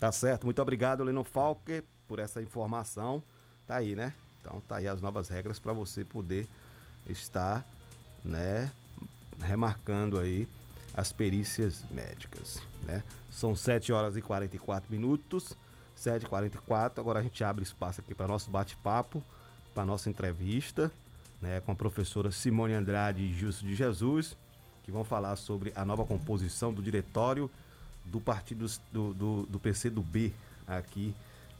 [0.00, 3.22] Tá certo, muito obrigado, Leno Falque, por essa informação.
[3.64, 4.12] Tá aí, né?
[4.48, 6.48] Então tá aí as novas regras para você poder
[7.06, 7.66] estar,
[8.24, 8.72] né,
[9.42, 10.48] remarcando aí
[10.94, 13.02] as perícias médicas, né?
[13.30, 15.52] São 7 horas e 44 minutos,
[15.96, 16.98] 7h44.
[16.98, 19.22] Agora a gente abre espaço aqui para nosso bate-papo,
[19.74, 20.90] para nossa entrevista,
[21.42, 24.34] né, com a professora Simone Andrade e Justo de Jesus,
[24.82, 27.50] que vão falar sobre a nova composição do diretório
[28.02, 30.32] do Partido do, do, do PCdoB
[30.66, 31.14] aqui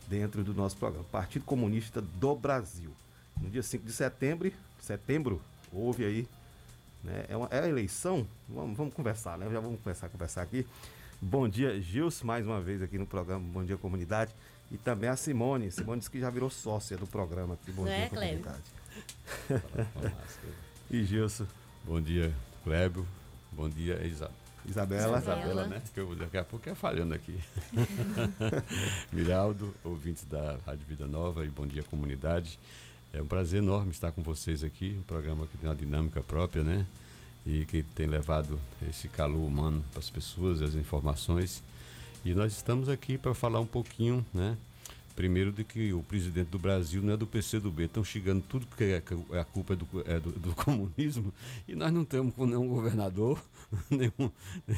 [0.09, 1.05] dentro do nosso programa.
[1.11, 2.91] Partido Comunista do Brasil.
[3.41, 5.41] No dia 5 de setembro, setembro,
[5.73, 6.29] houve aí,
[7.05, 7.27] né?
[7.29, 8.27] É, uma, é a eleição?
[8.49, 9.49] Vamos, vamos conversar, né?
[9.51, 10.67] Já vamos começar a conversar aqui.
[11.21, 14.35] Bom dia, Gilson, mais uma vez aqui no programa Bom Dia Comunidade.
[14.71, 15.71] E também a Simone.
[15.71, 18.09] Simone disse que já virou sócia do programa aqui, Bom Não Dia é?
[18.09, 18.63] Comunidade.
[20.91, 21.47] e Gilson.
[21.85, 23.07] Bom dia, Clébio.
[23.53, 24.31] Bom dia, Isa...
[24.69, 25.19] Isabela.
[25.19, 25.83] Isabela, né?
[25.95, 27.39] Que eu, daqui a pouco é falhando aqui.
[29.11, 32.59] Miraldo, ouvintes da Rádio Vida Nova e Bom Dia Comunidade.
[33.13, 34.97] É um prazer enorme estar com vocês aqui.
[34.99, 36.87] Um programa que tem uma dinâmica própria, né?
[37.47, 41.63] E que tem levado esse calor humano para as pessoas, as informações.
[42.25, 44.57] E nós estamos aqui para falar um pouquinho, né?
[45.19, 48.85] Primeiro de que o presidente do Brasil não é do PCdoB, estão chegando tudo que
[48.85, 51.35] é, que a culpa é do, é do, do comunismo
[51.67, 53.43] e nós não temos nenhum governador,
[53.91, 54.31] nenhum,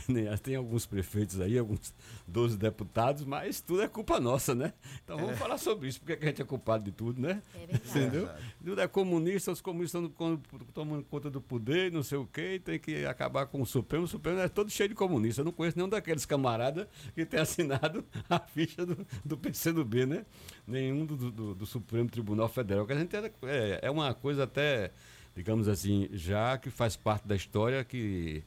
[0.08, 1.92] nem, tem alguns prefeitos aí, alguns
[2.26, 4.72] 12 deputados, mas tudo é culpa nossa, né?
[5.04, 5.36] Então vamos É.
[5.36, 7.42] falar sobre isso, porque que a gente é culpado de tudo, né?
[7.54, 7.82] É verdade.
[7.90, 8.26] Entendeu?
[8.26, 8.38] É.
[8.64, 10.40] Tudo é comunista, os comunistas estão
[10.72, 14.04] tomando conta do poder, não sei o quê, e tem que acabar com o Supremo.
[14.04, 15.38] O Supremo é todo cheio de comunistas.
[15.40, 20.24] Eu não conheço nenhum daqueles camaradas que tem assinado a ficha do, do PCdoB, né?
[20.66, 22.86] Nenhum do, do, do Supremo Tribunal Federal.
[22.86, 24.90] Que a gente é, é, é uma coisa até,
[25.36, 28.42] digamos assim, já que faz parte da história que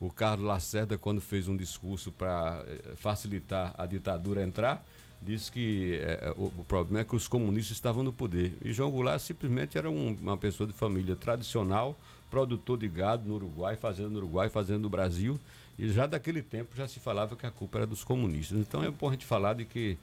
[0.00, 2.64] o Carlos Lacerda, quando fez um discurso para
[2.96, 4.84] facilitar a ditadura entrar,
[5.20, 8.56] disse que eh, o, o problema é que os comunistas estavam no poder.
[8.64, 11.98] E João Goulart simplesmente era um- uma pessoa de família tradicional,
[12.30, 15.38] produtor de gado no Uruguai, fazendo no Uruguai, fazendo no Brasil.
[15.76, 18.58] E já daquele tempo já se falava que a culpa era dos comunistas.
[18.58, 19.98] Então é bom a gente falar de que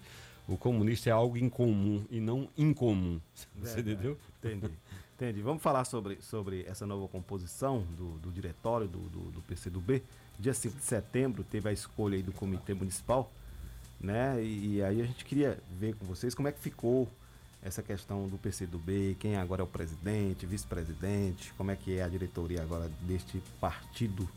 [0.47, 3.19] o comunista é algo incomum e não incomum.
[3.33, 3.91] Você Verdade.
[3.91, 4.17] entendeu?
[4.39, 4.73] Entendi.
[5.15, 5.41] Entendi.
[5.41, 10.03] Vamos falar sobre, sobre essa nova composição do, do diretório do, do, do PCdoB.
[10.37, 13.31] Dia 5 de setembro teve a escolha aí do Comitê Municipal,
[13.99, 14.43] né?
[14.43, 17.07] E, e aí a gente queria ver com vocês como é que ficou
[17.63, 22.07] essa questão do PCdoB, quem agora é o presidente, vice-presidente, como é que é a
[22.07, 24.29] diretoria agora deste partido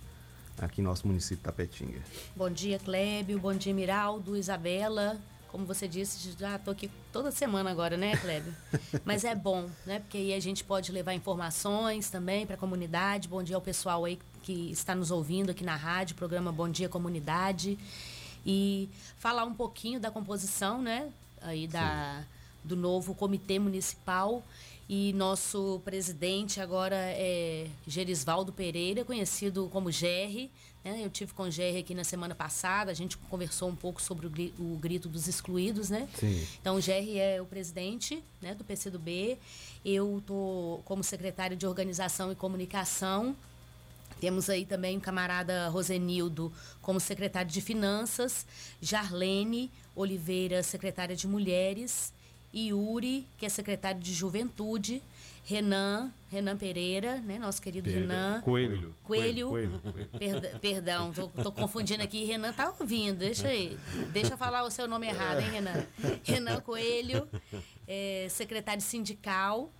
[0.58, 2.00] aqui no nosso município de Tapetinga.
[2.34, 3.38] Bom dia, Clébio.
[3.38, 5.20] Bom dia, Miraldo, Isabela.
[5.48, 8.54] Como você disse, já estou aqui toda semana agora, né, Clébio?
[9.04, 9.98] Mas é bom, né?
[10.00, 13.28] Porque aí a gente pode levar informações também para a comunidade.
[13.28, 16.88] Bom dia ao pessoal aí que está nos ouvindo aqui na rádio, programa Bom Dia
[16.88, 17.78] Comunidade.
[18.44, 21.10] E falar um pouquinho da composição, né?
[21.40, 22.24] Aí da,
[22.62, 24.42] do novo comitê municipal.
[24.88, 30.50] E nosso presidente agora é Gerisvaldo Pereira, conhecido como Gerry.
[30.84, 31.00] Né?
[31.04, 34.26] Eu tive com o Gerry aqui na semana passada, a gente conversou um pouco sobre
[34.26, 36.08] o, gri- o grito dos excluídos, né?
[36.18, 36.46] Sim.
[36.60, 39.38] Então, o Gerry é o presidente né, do PCdoB.
[39.84, 43.36] Eu estou como secretária de Organização e Comunicação.
[44.20, 46.52] Temos aí também o camarada Rosenildo
[46.82, 48.44] como secretário de Finanças,
[48.82, 52.12] Jarlene Oliveira, secretária de Mulheres,
[52.54, 55.02] Yuri, que é secretário de Juventude,
[55.48, 57.38] Renan, Renan Pereira, né?
[57.38, 58.06] Nosso querido Pereira.
[58.12, 58.40] Renan.
[58.42, 58.94] Coelho.
[59.02, 59.48] Coelho.
[59.48, 60.08] Coelho, coelho.
[60.18, 62.22] Perda- perdão, tô, tô confundindo aqui.
[62.26, 63.78] Renan tá ouvindo, deixa aí.
[64.12, 65.86] Deixa eu falar o seu nome errado, hein, Renan?
[66.22, 67.26] Renan Coelho,
[67.86, 69.72] é, secretário sindical.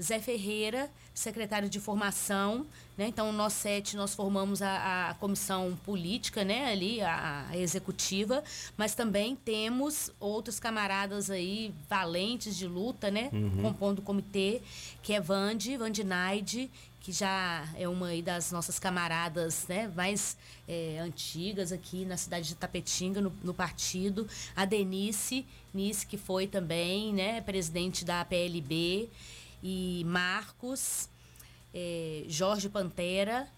[0.00, 3.08] Zé Ferreira, secretário de formação, né?
[3.08, 6.70] Então, nós sete, nós formamos a, a comissão política, né?
[6.70, 8.42] Ali, a, a executiva,
[8.76, 13.30] mas também temos outros camaradas aí, valentes de luta, né?
[13.32, 13.62] Uhum.
[13.62, 14.62] Compondo o comitê,
[15.02, 16.70] que é Vande, Vandinaide,
[17.00, 20.36] que já é uma das nossas camaradas né, mais
[20.66, 24.28] é, antigas aqui na cidade de Tapetinga, no, no partido.
[24.54, 29.08] A Denise, Nice, que foi também né, presidente da PLB.
[29.62, 31.08] E Marcos,
[31.74, 33.48] é, Jorge Pantera,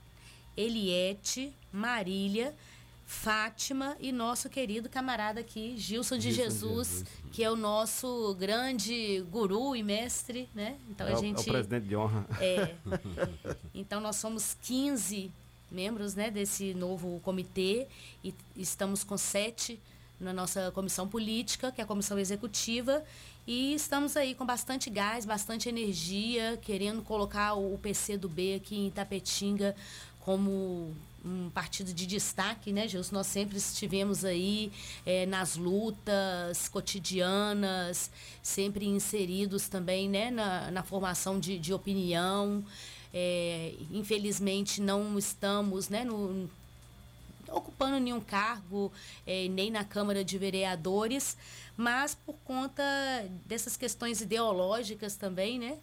[0.57, 2.55] Eliette, Marília,
[3.07, 7.05] Fátima e nosso querido camarada aqui, Gilson de Gilson Jesus, Jesus.
[7.33, 10.79] que é o nosso grande guru e mestre, né?
[10.89, 12.25] Então é, a gente é o presidente de honra.
[12.41, 12.77] é.
[13.75, 15.33] Então nós somos 15
[15.71, 17.87] membros né, desse novo comitê
[18.23, 19.81] e estamos com sete
[20.21, 23.03] na nossa comissão política, que é a comissão executiva,
[23.47, 28.77] e estamos aí com bastante gás, bastante energia, querendo colocar o PC do B aqui
[28.77, 29.75] em Itapetinga
[30.21, 33.15] como um partido de destaque, né, Gilson?
[33.15, 34.73] Nós sempre estivemos aí
[35.05, 38.11] eh, nas lutas cotidianas,
[38.43, 42.65] sempre inseridos também né, na, na formação de, de opinião.
[43.13, 46.49] Eh, infelizmente não estamos né, no,
[47.53, 48.93] ocupando nenhum cargo,
[49.27, 51.37] eh, nem na Câmara de Vereadores,
[51.81, 52.83] mas por conta
[53.47, 55.79] dessas questões ideológicas também, né?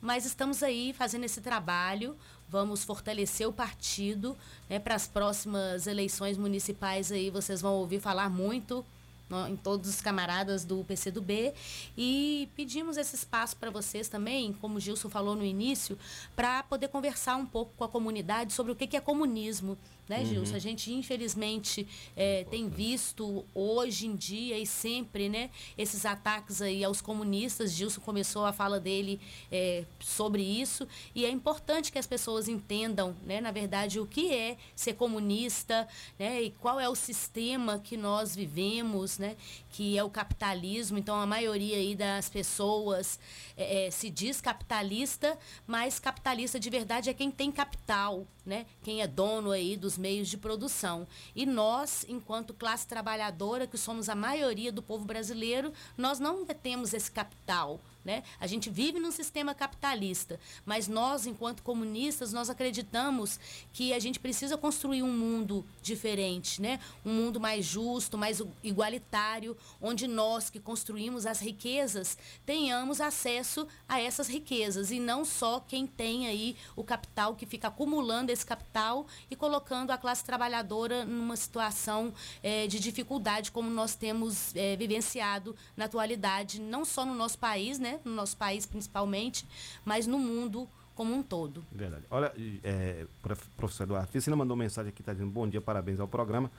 [0.00, 2.16] Mas estamos aí fazendo esse trabalho,
[2.48, 4.34] vamos fortalecer o partido,
[4.68, 4.78] né?
[4.78, 8.82] Para as próximas eleições municipais aí vocês vão ouvir falar muito
[9.28, 11.52] no- em todos os camaradas do PCdoB
[11.98, 15.98] e pedimos esse espaço para vocês também, como o Gilson falou no início,
[16.34, 19.76] para poder conversar um pouco com a comunidade sobre o que é comunismo,
[20.08, 20.26] né, Uhum.
[20.26, 20.56] Gilson?
[20.56, 21.86] A gente, infelizmente,
[22.16, 27.72] eh, tem visto hoje em dia e sempre, né, esses ataques aí aos comunistas.
[27.72, 33.14] Gilson começou a fala dele eh, sobre isso e é importante que as pessoas entendam,
[33.24, 35.88] né, na verdade, o que é ser comunista,
[36.18, 39.36] né, e qual é o sistema que nós vivemos, né,
[39.70, 40.98] que é o capitalismo.
[40.98, 43.18] Então, a maioria aí das pessoas
[43.56, 48.66] eh, eh, se diz capitalista, mas capitalista de verdade é quem tem capital, né?
[48.82, 51.06] Quem é dono aí dos meios de produção.
[51.34, 56.92] E nós, enquanto classe trabalhadora, que somos a maioria do povo brasileiro, nós não detemos
[56.92, 57.80] esse capital.
[58.04, 58.22] Né?
[58.40, 63.38] A gente vive num sistema capitalista, mas nós, enquanto comunistas, nós acreditamos
[63.72, 66.80] que a gente precisa construir um mundo diferente, né?
[67.04, 74.00] um mundo mais justo, mais igualitário, onde nós que construímos as riquezas tenhamos acesso a
[74.00, 79.06] essas riquezas e não só quem tem aí o capital que fica acumulando esse capital
[79.30, 85.54] e colocando a classe trabalhadora numa situação eh, de dificuldade como nós temos eh, vivenciado
[85.76, 87.91] na atualidade, não só no nosso país, né?
[88.04, 89.46] No nosso país principalmente,
[89.84, 91.64] mas no mundo como um todo.
[91.72, 92.04] Verdade.
[92.10, 92.32] Olha,
[92.62, 96.06] é, prof- professor Eduardo, a Ficina mandou mensagem aqui, está dizendo bom dia, parabéns ao
[96.08, 96.50] programa.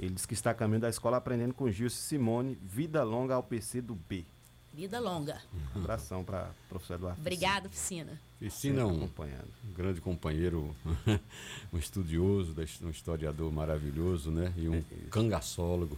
[0.00, 3.42] Ele diz que está a caminho da escola aprendendo com Gilson Simone, vida longa ao
[3.42, 4.24] PC do B.
[4.72, 5.40] Vida longa.
[5.76, 7.20] Um abração para professor Eduardo.
[7.20, 8.18] Obrigada, oficina.
[8.40, 9.48] Piscina é um, acompanhando.
[9.68, 10.74] um grande companheiro,
[11.72, 14.52] um estudioso, um historiador maravilhoso, né?
[14.56, 15.96] E um cangaçólogo.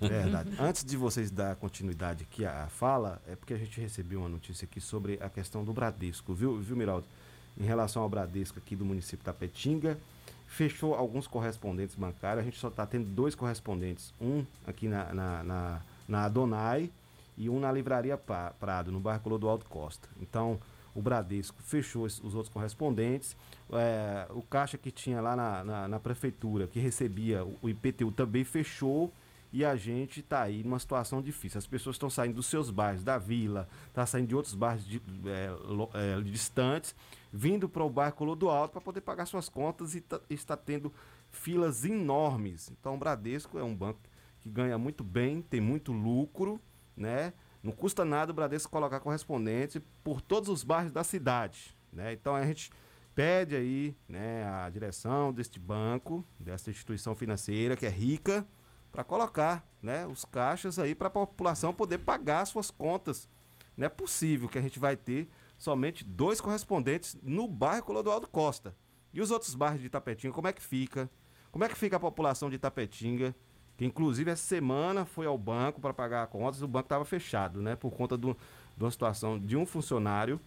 [0.00, 0.50] Verdade.
[0.60, 4.64] Antes de vocês dar continuidade aqui à fala, é porque a gente recebeu uma notícia
[4.64, 7.06] aqui sobre a questão do Bradesco, viu, viu Miraldo?
[7.58, 9.98] Em relação ao Bradesco aqui do município de Tapetinga,
[10.46, 12.40] fechou alguns correspondentes bancários.
[12.40, 16.90] A gente só está tendo dois correspondentes, um aqui na, na, na, na Adonai
[17.36, 20.08] e um na Livraria Prado, no bairro Clodoaldo Costa.
[20.20, 20.58] Então,
[20.94, 23.36] o Bradesco fechou os outros correspondentes.
[23.72, 28.44] É, o caixa que tinha lá na, na, na prefeitura, que recebia o IPTU, também
[28.44, 29.12] fechou.
[29.52, 31.58] E a gente está aí numa situação difícil.
[31.58, 35.02] As pessoas estão saindo dos seus bairros, da vila, está saindo de outros bairros de-
[35.26, 36.94] é, é, distantes,
[37.30, 40.92] vindo para o bairro Clodoaldo para poder pagar suas contas e tá- está tendo
[41.30, 42.70] filas enormes.
[42.70, 44.00] Então, o Bradesco é um banco
[44.40, 46.58] que ganha muito bem, tem muito lucro,
[46.96, 47.32] né?
[47.62, 52.12] Não custa nada o Bradesco colocar correspondente por todos os bairros da cidade, né?
[52.12, 52.70] Então a gente
[53.14, 58.44] pede aí, né, a direção deste banco, dessa instituição financeira que é rica,
[58.92, 63.28] para colocar, né, os caixas aí para a população poder pagar suas contas.
[63.76, 65.28] Não é possível que a gente vai ter
[65.58, 68.74] somente dois correspondentes no bairro Clodoaldo Costa.
[69.14, 71.10] E os outros bairros de Itapetinga, como é que fica?
[71.50, 73.34] Como é que fica a população de Itapetinga?
[73.76, 77.74] Que inclusive essa semana foi ao banco para pagar contas, o banco estava fechado, né?
[77.74, 78.36] Por conta do,
[78.76, 80.38] de uma situação de um funcionário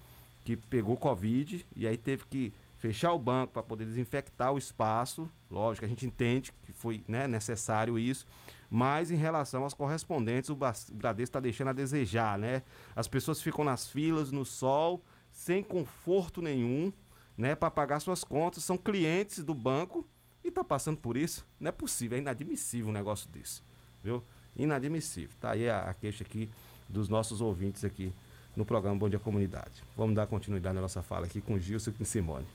[0.43, 5.29] que pegou Covid e aí teve que fechar o banco para poder desinfectar o espaço.
[5.49, 8.25] Lógico, a gente entende que foi né, necessário isso,
[8.69, 12.61] mas em relação aos correspondentes, o Bradesco está deixando a desejar, né?
[12.95, 16.91] As pessoas ficam nas filas, no sol, sem conforto nenhum,
[17.37, 20.07] né, para pagar suas contas, são clientes do banco
[20.43, 21.45] e tá passando por isso.
[21.59, 23.61] Não é possível, é inadmissível um negócio desse,
[24.03, 24.23] viu?
[24.55, 25.35] Inadmissível.
[25.39, 26.49] Tá aí a, a queixa aqui
[26.87, 28.13] dos nossos ouvintes aqui
[28.55, 29.83] no programa Bom Dia Comunidade.
[29.97, 32.45] Vamos dar continuidade na nossa fala aqui com Gilson e Simone.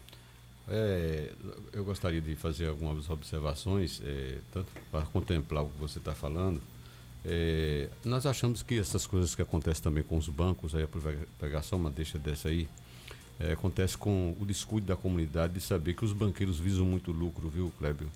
[0.68, 1.32] É,
[1.72, 6.60] eu gostaria de fazer algumas observações, é, tanto para contemplar o que você está falando.
[7.24, 11.62] É, nós achamos que essas coisas que acontecem também com os bancos, aí para pegar
[11.62, 12.68] só uma deixa dessa aí,
[13.38, 17.48] é, acontece com o descuido da comunidade de saber que os banqueiros visam muito lucro,
[17.48, 18.08] viu, Clébio?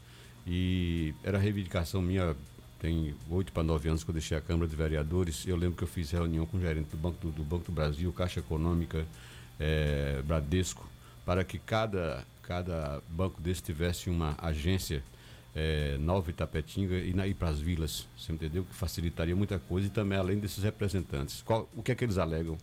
[0.46, 2.36] E era reivindicação minha,
[2.78, 5.46] tem oito para nove anos que eu deixei a Câmara de Vereadores.
[5.46, 7.72] Eu lembro que eu fiz reunião com o gerente do Banco do, do Banco do
[7.72, 9.06] Brasil, Caixa Econômica,
[9.58, 10.86] é, Bradesco,
[11.24, 15.02] para que cada, cada banco desse tivesse uma agência
[15.54, 18.64] é, Nova Itapetinga e, na- e para as vilas, você entendeu?
[18.64, 21.42] Que facilitaria muita coisa e também além desses representantes.
[21.42, 22.58] Qual- o que é que eles alegam?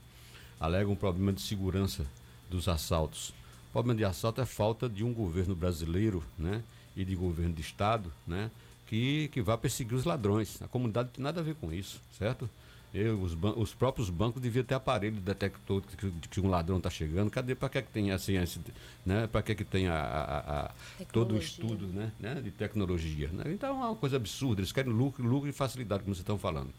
[0.59, 2.05] Alegam um problema de segurança
[2.49, 3.29] dos assaltos.
[3.69, 6.61] O problema de assalto é falta de um governo brasileiro, né?
[6.95, 8.51] E de governo de estado, né?
[8.87, 10.61] Que, que vá perseguir os ladrões.
[10.61, 12.49] A comunidade não tem nada a ver com isso, certo?
[12.93, 16.77] Eu, os, os próprios bancos deviam ter aparelho detector de que, de que um ladrão
[16.77, 17.31] está chegando.
[17.31, 17.55] Cadê?
[17.55, 18.59] Para que, que tem assim, esse,
[19.05, 19.27] né?
[19.27, 20.71] Para que, que tem a, a- a-
[21.13, 22.11] todo o estudo né?
[22.19, 22.41] né?
[22.41, 23.29] de tecnologia?
[23.31, 23.43] Né?
[23.47, 24.59] Então é uma coisa absurda.
[24.61, 26.69] Eles querem lucro, lucro e facilidade, como vocês estão falando.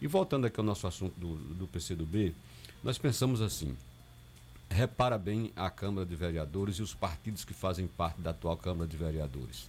[0.00, 2.34] E voltando aqui ao nosso assunto do, do PCdoB,
[2.82, 3.76] nós pensamos assim:
[4.70, 8.88] repara bem a Câmara de Vereadores e os partidos que fazem parte da atual Câmara
[8.88, 9.68] de Vereadores.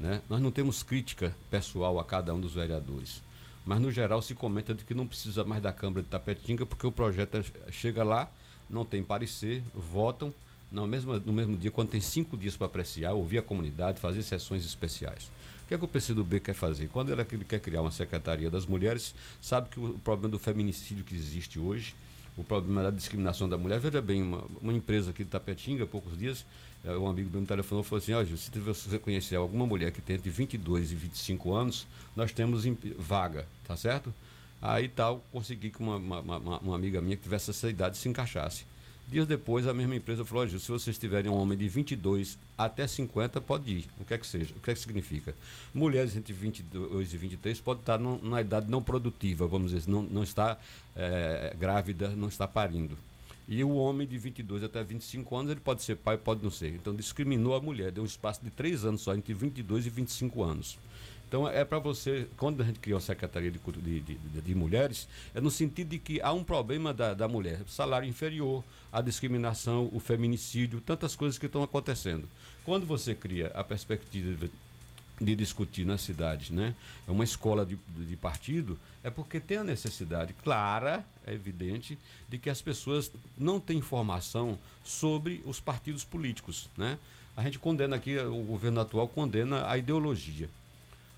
[0.00, 0.22] Né?
[0.28, 3.22] Nós não temos crítica pessoal a cada um dos vereadores,
[3.64, 6.86] mas no geral se comenta de que não precisa mais da Câmara de Tapetinga porque
[6.86, 8.30] o projeto é- chega lá,
[8.68, 10.32] não tem parecer, votam
[10.70, 14.22] no mesmo, no mesmo dia, quando tem cinco dias para apreciar, ouvir a comunidade, fazer
[14.22, 15.30] sessões especiais.
[15.64, 16.88] O que é que o PCdoB quer fazer?
[16.88, 21.04] Quando ele, ele quer criar uma Secretaria das Mulheres, sabe que o problema do feminicídio
[21.04, 21.94] que existe hoje,
[22.36, 23.78] o problema da discriminação da mulher.
[23.80, 26.44] Veja bem, uma, uma empresa aqui de Tapetinga, há poucos dias,
[26.84, 29.92] eh, um amigo meu me telefonou e falou assim, ó, se você conhecer alguma mulher
[29.92, 34.12] que tem entre 22 e 25 anos, nós temos em- vaga, tá certo?
[34.60, 38.08] Aí tal, consegui que uma, uma, uma- uma amiga minha que tivesse essa idade se
[38.08, 38.64] encaixasse.
[39.06, 43.40] Dias depois, a mesma empresa falou, se vocês tiverem um homem de 22 até 50,
[43.40, 44.54] pode ir, o que é que seja.
[44.56, 45.34] O que é que significa?
[45.72, 50.02] Mulheres entre 22 e 23 podem estar num- numa idade não produtiva, vamos dizer, não,
[50.02, 50.56] não está
[50.94, 52.96] eh, grávida, não está parindo.
[53.46, 56.68] E o homem de 22 até 25 anos, ele pode ser pai, pode não ser.
[56.74, 60.42] Então discriminou a mulher, deu um espaço de três anos só, entre 22 e 25
[60.42, 60.78] anos.
[61.34, 65.08] Então é para você, quando a gente criou a Secretaria de, de, de- de Mulheres,
[65.34, 68.62] é no sentido de que há um problema da, da mulher, salário inferior,
[68.92, 72.28] a discriminação, o feminicídio, tantas coisas que estão acontecendo.
[72.64, 74.48] Quando você cria a perspectiva
[75.20, 76.72] de discutir na cidade, né?
[77.08, 77.76] É uma escola de,
[78.06, 83.58] de partido, é porque tem a necessidade clara, é evidente, de que as pessoas não
[83.58, 86.96] têm informação sobre os partidos políticos, né?
[87.36, 90.48] A gente condena aqui, o governo atual condena a ideologia.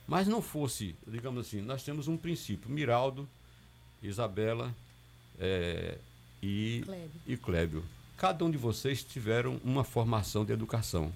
[0.07, 3.29] Mas não fosse, digamos assim, nós temos um princípio, Miraldo,
[4.03, 4.75] Isabela
[5.39, 5.99] eh,
[6.43, 7.11] e, Clébio.
[7.27, 7.85] e Clébio.
[8.17, 11.13] Cada um de vocês tiveram uma formação de educação.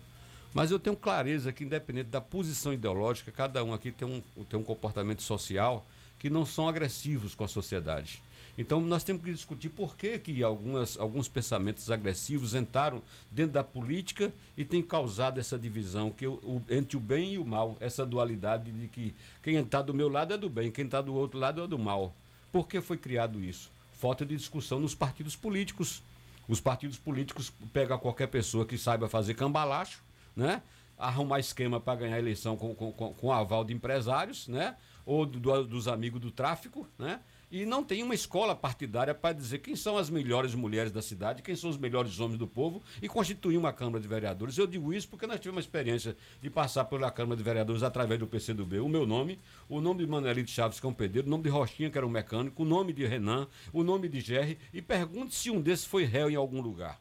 [0.53, 4.59] Mas eu tenho clareza que, independente da posição ideológica, cada um aqui tem um, tem
[4.59, 5.86] um comportamento social
[6.18, 8.20] que não são agressivos com a sociedade.
[8.61, 13.00] Então, nós temos que discutir por que, que algumas, alguns pensamentos agressivos entraram
[13.30, 17.38] dentro da política e têm causado essa divisão que o, o- entre o bem e
[17.38, 20.84] o mal, essa dualidade de que quem está do meu lado é do bem, quem
[20.84, 22.14] está do outro lado é do mal.
[22.52, 23.70] Por que foi criado isso?
[23.94, 26.02] Falta de discussão nos partidos políticos.
[26.46, 30.02] Os partidos políticos pegam qualquer pessoa que saiba fazer cambalacho,
[30.36, 30.61] né?
[30.98, 34.76] arrumar esquema para ganhar eleição com, com, com, com aval de empresários, né?
[35.06, 37.20] ou do- do- dos amigos do tráfico, né?
[37.51, 41.42] E não tem uma escola partidária para dizer quem são as melhores mulheres da cidade,
[41.42, 44.57] quem são os melhores homens do povo e constituir uma Câmara de Vereadores.
[44.57, 48.20] Eu digo isso porque nós tivemos uma experiência de passar pela Câmara de Vereadores através
[48.20, 48.78] do PCdoB.
[48.80, 49.38] O meu nome,
[49.68, 50.94] o nome de Manuelito Chaves, que é o
[51.26, 54.59] nome de Rochinha, que era um mecânico, o nome de Renan, o nome de Jerry,
[54.72, 57.01] e pergunte se um desses foi réu em algum lugar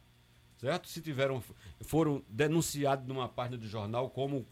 [0.60, 0.88] certo?
[0.88, 1.42] Se tiveram,
[1.80, 4.46] foram denunciados numa página de jornal como,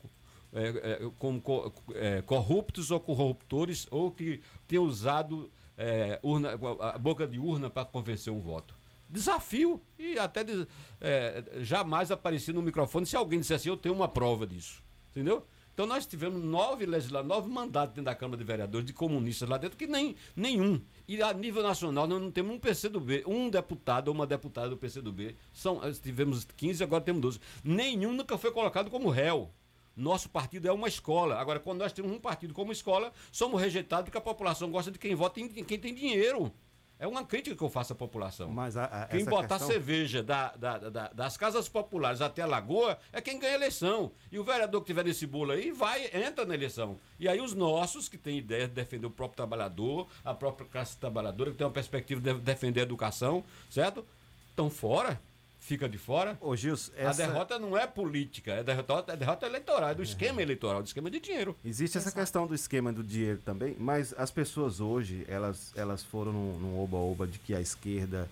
[0.54, 0.68] é,
[1.04, 6.50] é, como co- é, corruptos ou corruptores ou que tenham usado é, urna,
[6.80, 8.74] a boca de urna para convencer um voto.
[9.08, 10.66] Desafio e até des-
[11.00, 14.82] é, jamais aparecer no microfone se alguém disser assim, eu tenho uma prova disso.
[15.10, 15.46] Entendeu?
[15.72, 19.56] Então nós tivemos nove legisladores, nove mandatos dentro da Câmara de Vereadores de comunistas lá
[19.56, 20.80] dentro, que nem nenhum.
[21.06, 24.76] E a nível nacional nós não temos um PCdoB, um deputado ou uma deputada do
[24.76, 25.36] PCdoB.
[25.52, 27.40] São, tivemos 15, agora temos 12.
[27.62, 29.50] Nenhum nunca foi colocado como réu.
[29.98, 31.36] Nosso partido é uma escola.
[31.38, 34.98] Agora, quando nós temos um partido como escola, somos rejeitados porque a população gosta de
[34.98, 36.52] quem vota em quem tem dinheiro.
[37.00, 38.50] É uma crítica que eu faço à população.
[38.50, 42.46] Mas a, a, Quem botar questão- cerveja da- da- da- das casas populares até a
[42.46, 44.10] lagoa é quem ganha a eleição.
[44.32, 46.98] E o vereador que tiver nesse bolo aí vai, entra na eleição.
[47.18, 50.96] E aí os nossos, que têm ideia de defender o próprio trabalhador, a própria classe
[50.96, 54.04] trabalhadora, que tem uma perspectiva de defender a educação, certo?
[54.50, 55.20] Estão fora.
[55.60, 56.38] Fica de fora.
[56.40, 60.02] Ô, Gils, A essa- derrota não é política, é derrota, é derrota eleitoral, é do
[60.02, 61.54] esquema eleitoral, do esquema de dinheiro.
[61.64, 66.32] Existe essa questão do esquema do dinheiro também, mas as pessoas hoje, elas, elas foram
[66.32, 68.28] num oba-oba de que a esquerda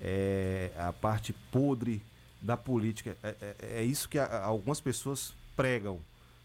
[0.00, 2.00] é a parte podre
[2.40, 3.16] da política.
[3.22, 5.98] É, é- é isso que a- a- algumas pessoas pregam,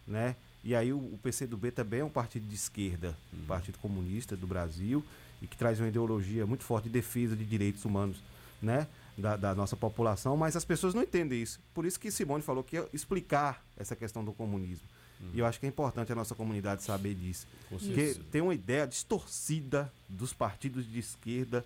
[0.08, 0.36] né?
[0.64, 4.48] E aí o, o PCdoB também é um partido de esquerda, um partido comunista do
[4.48, 5.06] Brasil,
[5.42, 8.18] e que traz uma ideologia muito forte de defesa de direitos humanos,
[8.62, 8.88] né?
[9.16, 11.60] Da, da nossa população, mas as pessoas não entendem isso.
[11.72, 14.88] Por isso que Simone falou que ia explicar essa questão do comunismo.
[15.34, 17.48] E eu acho que é importante a nossa comunidade saber disso.
[17.70, 21.64] Porque tem uma ideia distorcida dos partidos de esquerda,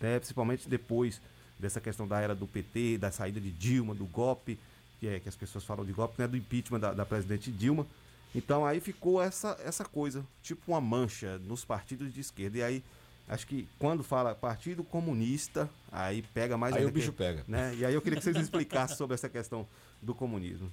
[0.00, 1.20] né, principalmente depois
[1.58, 4.58] dessa questão da era do PT, da saída de Dilma, do golpe,
[5.00, 7.86] que, é, que as pessoas falam de golpe, né, do impeachment da, da presidente Dilma.
[8.34, 12.58] Então aí ficou essa, essa coisa, tipo uma mancha nos partidos de esquerda.
[12.58, 12.84] E aí,
[13.28, 17.44] acho que quando fala Partido Comunista, aí pega mais Aí ainda o bicho que- pega.
[17.46, 17.74] Né?
[17.76, 19.66] E aí eu queria que vocês explicassem sobre essa questão
[20.00, 20.72] do comunismo.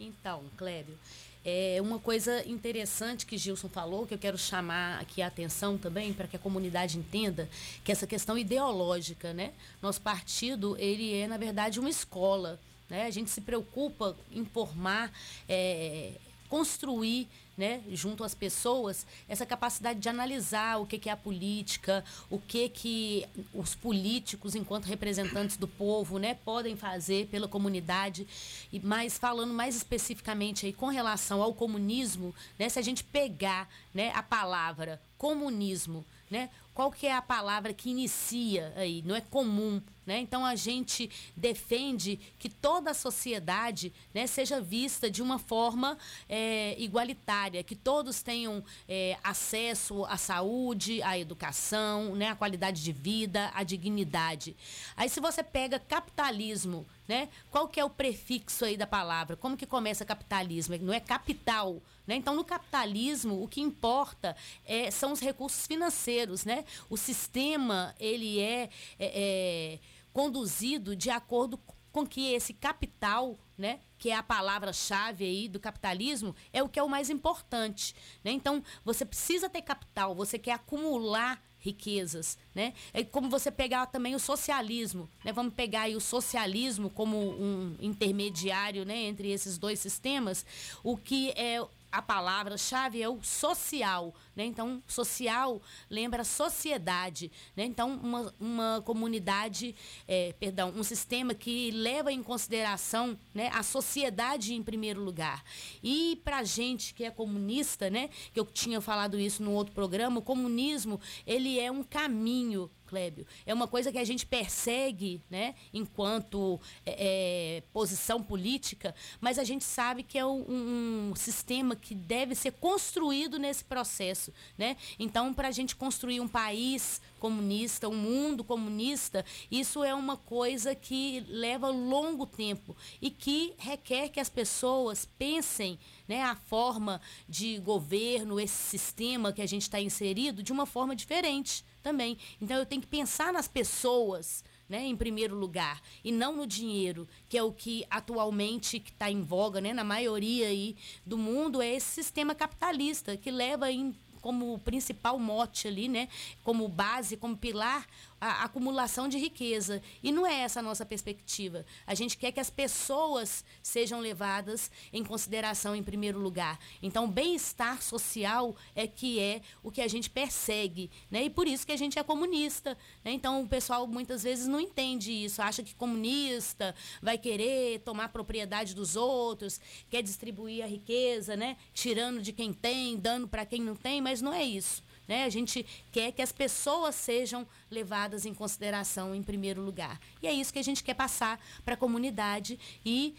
[0.00, 0.96] Então, Clébio,
[1.44, 6.12] é uma coisa interessante que Gilson falou, que eu quero chamar aqui a atenção também,
[6.12, 7.48] para que a comunidade entenda,
[7.82, 9.52] que essa questão ideológica, né?
[9.82, 13.06] Nosso partido, ele é, na verdade, uma escola, né?
[13.06, 15.10] A gente se preocupa em formar,
[15.48, 16.12] é,
[16.48, 17.26] construir
[17.58, 22.38] né, junto às pessoas, essa capacidade de analisar o que, que é a política, o
[22.38, 28.26] que, que os políticos, enquanto representantes do povo, né, podem fazer pela comunidade.
[28.72, 33.68] E mais falando mais especificamente aí com relação ao comunismo, né, se a gente pegar
[33.92, 39.02] né, a palavra comunismo, né, qual que é a palavra que inicia aí?
[39.04, 40.20] Não é comum, né?
[40.20, 46.74] Então a gente defende que toda a sociedade né, seja vista de uma forma é,
[46.78, 53.50] igualitária, que todos tenham é, acesso à saúde, à educação, né, à qualidade de vida,
[53.54, 54.56] à dignidade.
[54.96, 57.30] Aí se você pega capitalismo, né?
[57.50, 59.34] Qual que é o prefixo aí da palavra?
[59.34, 60.76] Como que começa capitalismo?
[60.82, 62.14] Não é capital, né?
[62.14, 64.36] Então, no capitalismo, o que importa
[64.66, 66.66] é, são os recursos financeiros, né?
[66.90, 69.78] O sistema, ele é, é, é
[70.12, 71.58] conduzido de acordo
[71.92, 73.80] com que esse capital, né?
[73.98, 78.30] Que é a palavra-chave aí do capitalismo, é o que é o mais importante, né?
[78.30, 82.72] Então, você precisa ter capital, você quer acumular riquezas, né?
[82.92, 85.32] É como você pegar também o socialismo, né?
[85.32, 90.46] Vamos pegar aí o socialismo como um intermediário, né, entre esses dois sistemas,
[90.84, 94.44] o que é a palavra-chave é o social, né?
[94.44, 95.60] Então, social
[95.90, 97.64] lembra sociedade, né?
[97.64, 99.74] Então, uma, uma comunidade,
[100.06, 105.42] é, perdão, um sistema que leva em consideração né, a sociedade em primeiro lugar.
[105.82, 108.10] E para gente que é comunista, né?
[108.32, 113.26] Que eu tinha falado isso no outro programa, o comunismo, ele é um caminho Clébio.
[113.44, 119.44] É uma coisa que a gente persegue, né, enquanto é, é, posição política, mas a
[119.44, 124.76] gente sabe que é um, um sistema que deve ser construído nesse processo, né?
[124.98, 130.74] Então, para a gente construir um país comunista, um mundo comunista, isso é uma coisa
[130.74, 137.58] que leva longo tempo e que requer que as pessoas pensem né, a forma de
[137.58, 142.16] governo, esse sistema que a gente está inserido, de uma forma diferente também.
[142.40, 144.44] Então eu tenho que pensar nas pessoas.
[144.68, 149.22] Né, em primeiro lugar, e não no dinheiro, que é o que atualmente está em
[149.22, 150.76] voga, né, na maioria aí
[151.06, 156.08] do mundo, é esse sistema capitalista que leva em como principal mote ali, né,
[156.42, 157.86] como base, como pilar,
[158.20, 159.82] a acumulação de riqueza.
[160.02, 161.64] E não é essa a nossa perspectiva.
[161.86, 166.58] A gente quer que as pessoas sejam levadas em consideração em primeiro lugar.
[166.82, 171.24] Então, o bem-estar social é que é o que a gente persegue, né?
[171.24, 172.76] E por isso que a gente é comunista.
[173.04, 173.12] Né?
[173.12, 178.74] Então, o pessoal muitas vezes não entende isso, acha que comunista vai querer tomar propriedade
[178.74, 181.56] dos outros, quer distribuir a riqueza, né?
[181.72, 184.82] Tirando de quem tem, dando para quem não tem, mas não é isso.
[185.08, 185.24] Né?
[185.24, 189.98] A gente quer que as pessoas sejam levadas em consideração em primeiro lugar.
[190.22, 193.16] E é isso que a gente quer passar para a comunidade e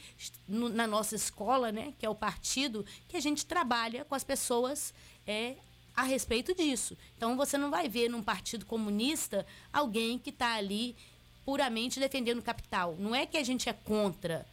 [0.48, 4.24] no, na nossa escola, né, que é o partido, que a gente trabalha com as
[4.24, 4.94] pessoas
[5.26, 5.56] é,
[5.96, 6.96] a respeito disso.
[7.18, 10.96] Então você não vai ver num partido comunista alguém que está ali
[11.44, 12.96] puramente defendendo o capital.
[13.00, 14.46] Não é que a gente é contra,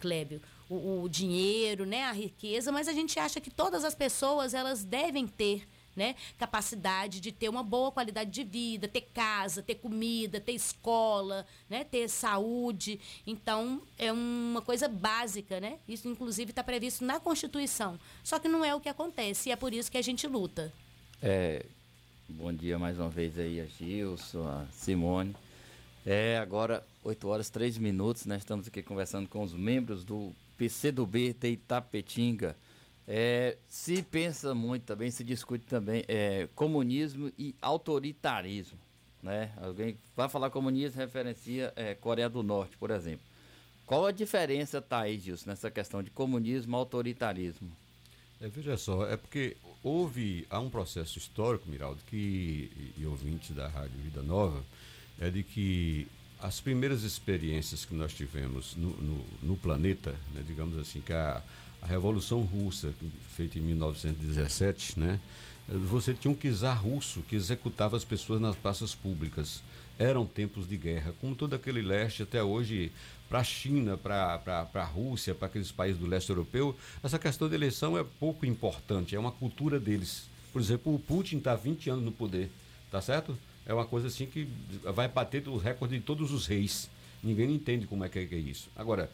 [0.00, 4.52] Clébio, o, o dinheiro, né, a riqueza, mas a gente acha que todas as pessoas
[4.52, 5.66] elas devem ter
[5.96, 6.14] né?
[6.38, 11.84] Capacidade de ter uma boa qualidade de vida, ter casa, ter comida, ter escola, né?
[11.84, 13.00] Ter saúde.
[13.26, 15.78] Então, é uma coisa básica, né?
[15.88, 17.98] Isso, inclusive, está previsto na Constituição.
[18.22, 20.72] Só que não é o que acontece e é por isso que a gente luta.
[21.22, 21.64] É,
[22.28, 25.34] bom dia mais uma vez aí a Gilson, a Simone.
[26.04, 31.32] É agora 8 horas 3 minutos, nós estamos aqui conversando com os membros do PCdoB
[31.32, 32.56] de Itapetinga.
[33.06, 38.78] É, se pensa muito também, se discute também é, comunismo e autoritarismo.
[39.22, 39.52] Né?
[39.56, 43.26] Alguém vai falar comunismo, referencia é, Coreia do Norte, por exemplo.
[43.86, 47.70] Qual a diferença, aí, Gilson, nessa questão de comunismo e autoritarismo?
[48.40, 53.54] É, veja só, é porque houve, há um processo histórico, Miraldo, que, e, e ouvintes
[53.54, 54.64] da Rádio Vida Nova,
[55.20, 56.08] é de que
[56.40, 61.42] as primeiras experiências que nós tivemos no, no, no planeta, né, digamos assim, que a,
[61.84, 62.92] a Revolução Russa,
[63.36, 65.20] feita em 1917, né,
[65.68, 69.62] você tinha um czar russo que executava as pessoas nas praças públicas.
[69.98, 72.90] Eram tempos de guerra, como todo aquele leste até hoje,
[73.28, 77.54] para a China, para a Rússia, para aqueles países do leste europeu, essa questão de
[77.54, 80.24] eleição é pouco importante, é uma cultura deles.
[80.52, 82.50] Por exemplo, o Putin está 20 anos no poder,
[82.90, 83.36] tá certo?
[83.66, 84.48] é uma coisa assim que
[84.82, 86.88] vai bater o recorde de todos os reis.
[87.22, 88.68] Ninguém entende como é que é, é isso.
[88.76, 89.10] Agora,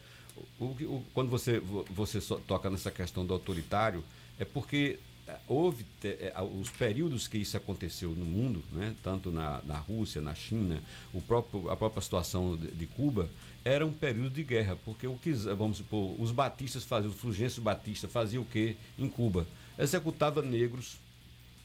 [0.59, 1.59] o, o, quando você,
[1.89, 4.03] você toca nessa questão do autoritário,
[4.39, 9.61] é porque é, houve é, os períodos que isso aconteceu no mundo, né, tanto na,
[9.63, 10.81] na Rússia, na China,
[11.13, 13.29] o próprio, a própria situação de, de Cuba,
[13.63, 17.61] era um período de guerra, porque o que, vamos supor, os batistas faziam, o Fulgêncio
[17.61, 19.47] Batista fazia o que em Cuba?
[19.77, 20.97] Executava negros,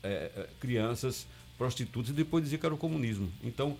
[0.02, 3.32] é crianças, prostitutas e depois dizia que era o comunismo.
[3.42, 3.76] Então,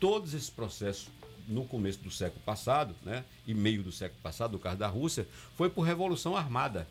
[0.00, 1.08] todos esses processos
[1.48, 5.26] no começo do século passado, né, e meio do século passado, no caso da Rússia,
[5.56, 6.88] foi por revolução armada,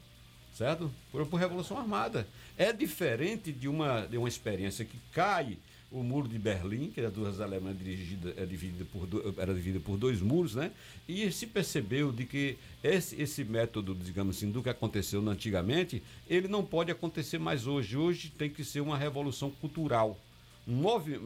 [0.54, 0.92] certo?
[1.12, 2.28] Foi por revolução armada.
[2.58, 5.58] É diferente de uma, de uma experiência que cai
[5.92, 9.98] o muro de Berlim, que era duas alemãs dirigida, é dividida por, era dividida por
[9.98, 10.72] dois muros, né?
[11.08, 16.48] E se percebeu de que esse, esse método, digamos assim, do que aconteceu antigamente, ele
[16.48, 17.98] não pode acontecer mais hoje.
[17.98, 20.18] Hoje tem que ser uma revolução cultural.
[20.72, 21.20] Movi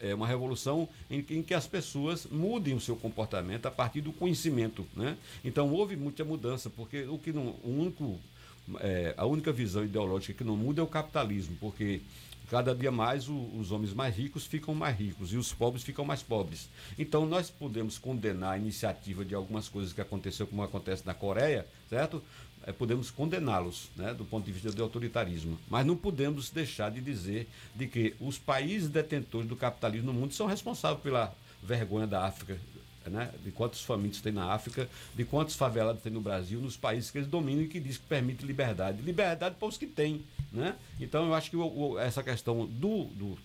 [0.00, 4.12] é uma revolução em, em, que as pessoas mudem o seu comportamento a partir do
[4.12, 5.16] conhecimento, né?
[5.44, 8.18] Então houve muita mudança, porque o que não, o único,
[8.80, 12.00] é, a única visão ideológica que não muda é o capitalismo, porque
[12.50, 16.04] cada dia mais o, os homens mais ricos ficam mais ricos e os pobres ficam
[16.04, 16.68] mais pobres.
[16.98, 21.66] Então nós podemos condenar a iniciativa de algumas coisas que aconteceu, como acontece na Coreia,
[21.88, 22.22] certo?
[22.66, 25.58] É, podemos condená-los, né, do ponto de vista do autoritarismo.
[25.68, 30.32] Mas não podemos deixar de dizer de que os países detentores do capitalismo no mundo
[30.32, 32.58] são responsáveis pela vergonha da África,
[33.06, 37.10] né, de quantos famintos tem na África, de quantos favelados tem no Brasil, nos países
[37.10, 39.02] que eles dominam e que diz que permite liberdade.
[39.02, 40.24] Liberdade para os que têm.
[40.50, 40.74] Né?
[40.98, 43.38] Então eu acho que o, o, essa questão do, do,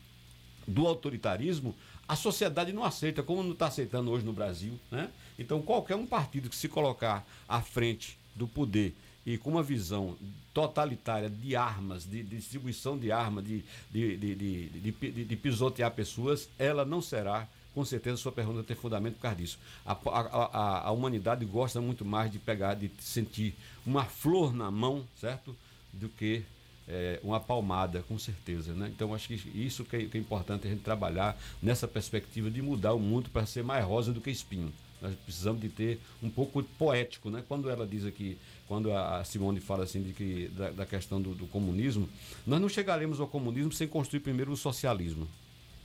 [0.65, 1.76] do, autoritarismo,
[2.07, 4.80] a sociedade não aceita, como não está aceitando hoje no Brasil.
[4.89, 5.09] Né?
[5.38, 8.95] Então qualquer um partido que se colocar à frente do poder
[9.30, 10.17] e com uma visão
[10.51, 16.84] totalitária de armas, de, de distribuição de armas, de, de, de, de pisotear pessoas, ela
[16.84, 19.59] não será com certeza sua pergunta tem fundamento por causa disso.
[19.86, 23.53] A, a, a, humanidade gosta muito mais de pegar, de sentir
[23.86, 25.55] uma flor na mão, certo?
[25.93, 26.43] Do que
[26.88, 28.73] é, uma palmada, com certeza.
[28.73, 28.91] Né?
[28.93, 32.63] Então, acho que isso que é, que é importante a gente trabalhar nessa perspectiva de
[32.63, 34.73] mudar o mundo para ser mais rosa do que espinho.
[35.01, 37.43] Nós precisamos de ter um pouco poético, né?
[37.47, 38.38] Quando ela diz aqui,
[38.70, 42.07] quando a Simone fala assim de que da, da questão do, do, comunismo,
[42.45, 45.28] nós não chegaremos ao comunismo sem construir primeiro o socialismo.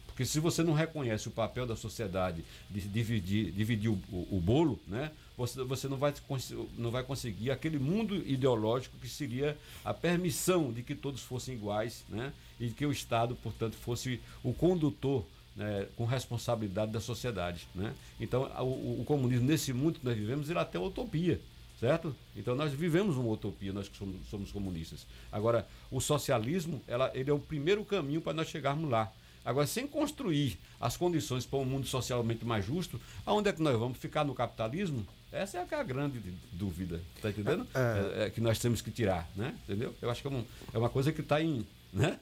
[0.07, 4.39] Porque se você não reconhece o papel da sociedade de dividir, dividir o, o, o
[4.41, 5.11] bolo, né?
[5.35, 6.13] Você, você não, vai,
[6.77, 12.05] não vai conseguir aquele mundo ideológico que seria a permissão de que todos fossem iguais,
[12.07, 12.35] né?
[12.61, 15.25] E que o Estado, portanto, fosse o condutor
[15.57, 17.67] né, com responsabilidade da sociedade.
[17.75, 17.95] Né?
[18.21, 21.41] Então, o, o, comunismo, nesse mundo que nós vivemos, ele é até utopia,
[21.79, 22.15] certo?
[22.37, 25.07] Então, nós vivemos uma utopia, nós que somos, somos comunistas.
[25.31, 29.13] Agora, o socialismo, ela, ele é o primeiro caminho para nós chegarmos lá.
[29.45, 33.79] Agora, sem construir as condições para um mundo socialmente mais justo, aonde é que nós
[33.79, 35.07] vamos ficar no capitalismo?
[35.31, 36.21] Essa é a grande
[36.53, 37.67] dúvida, tá entendendo?
[37.75, 38.23] É.
[38.23, 39.55] É, é, que nós temos que tirar, né?
[39.65, 39.95] Entendeu?
[40.01, 42.19] Eu acho que é, um, é uma coisa que está em, né?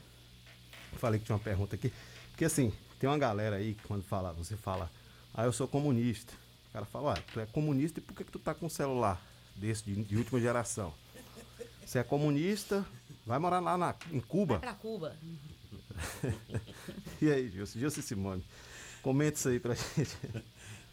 [0.94, 1.94] Falei que tinha uma pergunta aqui.
[2.32, 4.90] Porque assim, tem uma galera aí que quando fala, você fala,
[5.32, 6.34] ah, eu sou comunista.
[6.70, 8.70] O cara fala, ué, tu é comunista e por que, que tu tá com um
[8.70, 9.22] celular
[9.56, 10.92] desse de, de última geração?
[11.88, 12.86] Você é comunista,
[13.26, 14.58] vai morar lá na, em Cuba.
[14.58, 15.16] Vai pra Cuba.
[17.22, 17.80] e aí, Gilson?
[17.80, 18.46] Gilson e Simone,
[19.02, 20.18] comenta isso aí pra gente.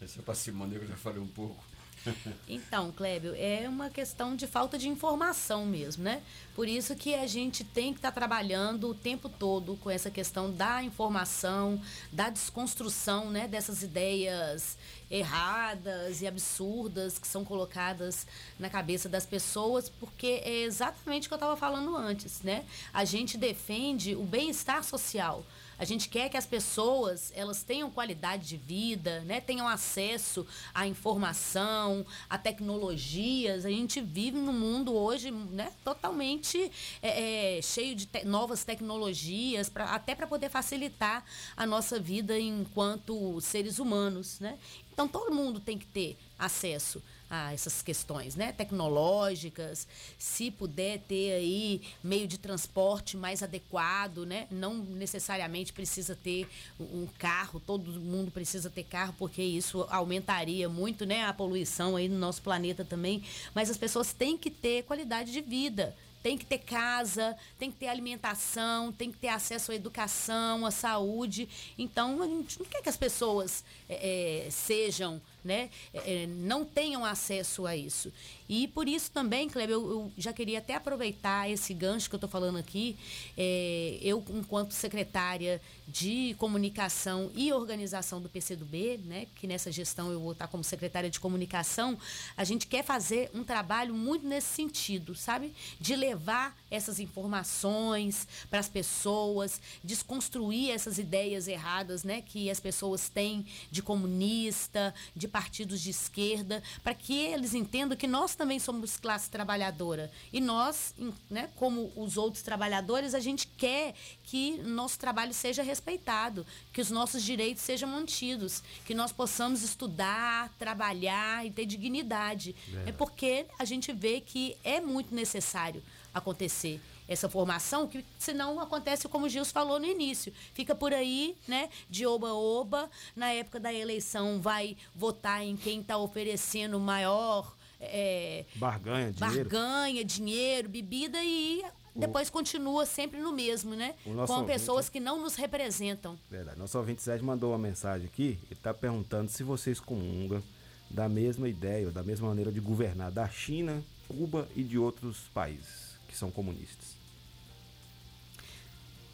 [0.01, 1.61] Essa é pra Simone, eu já falei um pouco.
[2.47, 6.21] Então, Clébio, é uma questão de falta de informação mesmo, né?
[6.55, 10.51] Por isso que a gente tem que estar trabalhando o tempo todo com essa questão
[10.51, 11.81] da informação,
[12.11, 14.77] da desconstrução, né, dessas ideias
[15.09, 18.25] erradas e absurdas que são colocadas
[18.59, 22.65] na cabeça das pessoas, porque é exatamente o que eu estava falando antes, né?
[22.93, 25.45] A gente defende o bem-estar social.
[25.77, 29.41] A gente quer que as pessoas elas tenham qualidade de vida, né?
[29.41, 33.65] tenham acesso à informação, a tecnologias.
[33.65, 35.71] A gente vive num mundo hoje né?
[35.83, 36.71] totalmente
[37.01, 41.25] é, é, cheio de te- novas tecnologias, pra, até para poder facilitar
[41.57, 44.39] a nossa vida enquanto seres humanos.
[44.39, 44.57] Né?
[44.93, 47.01] Então todo mundo tem que ter acesso
[47.35, 54.47] a essas questões, né, tecnológicas, se puder ter aí meio de transporte mais adequado, né,
[54.49, 56.47] não necessariamente precisa ter
[56.79, 62.07] um carro, todo mundo precisa ter carro porque isso aumentaria muito, né, a poluição aí
[62.07, 63.23] no nosso planeta também,
[63.53, 67.77] mas as pessoas têm que ter qualidade de vida, tem que ter casa, tem que
[67.77, 71.47] ter alimentação, tem que ter acesso à educação, à saúde.
[71.77, 77.05] Então, a gente não quer que as pessoas eh, sejam, né, eh, eh, não tenham
[77.05, 78.11] acesso a isso.
[78.47, 82.17] E por isso também, Kleber, eu, eu já queria até aproveitar esse gancho que eu
[82.17, 82.95] estou falando aqui.
[83.37, 90.19] Eh, eu, enquanto secretária de comunicação e organização do PCdoB, né, que nessa gestão eu
[90.19, 91.97] vou estar como secretária de comunicação,
[92.35, 95.53] a gente quer fazer um trabalho muito nesse sentido, sabe?
[95.79, 103.09] De levar essas informações para as pessoas, desconstruir essas ideias erradas, né, que as pessoas
[103.09, 108.97] têm de comunista, de partidos de esquerda, para que eles entendam que nós também somos
[108.97, 110.93] classe trabalhadora e nós,
[111.29, 116.91] né, como os outros trabalhadores, a gente quer que nosso trabalho seja respeitado, que os
[116.91, 122.55] nossos direitos sejam mantidos, que nós possamos estudar, trabalhar e ter dignidade.
[122.67, 122.89] Verdade.
[122.89, 125.81] É porque a gente vê que é muito necessário
[126.13, 130.33] acontecer essa formação, que senão acontece como o Gils falou no início.
[130.53, 135.97] Fica por aí, né, de oba-oba, na época da eleição vai votar em quem está
[135.97, 137.53] oferecendo maior
[137.91, 139.49] é, Barganha, dinheiro.
[139.49, 141.63] barganha, dinheiro, bebida e
[141.95, 143.95] depois continua sempre no mesmo, né?
[144.05, 146.17] O Com ouvinte- pessoas que não nos representam.
[146.29, 146.59] Verdade.
[146.59, 148.37] Nosso ouvinte Sérgio mandou uma mensagem aqui.
[148.43, 150.43] Ele está perguntando se vocês comungam
[150.89, 155.17] da mesma ideia, ou da mesma maneira de governar da China, Cuba e de outros
[155.33, 156.95] países que são comunistas.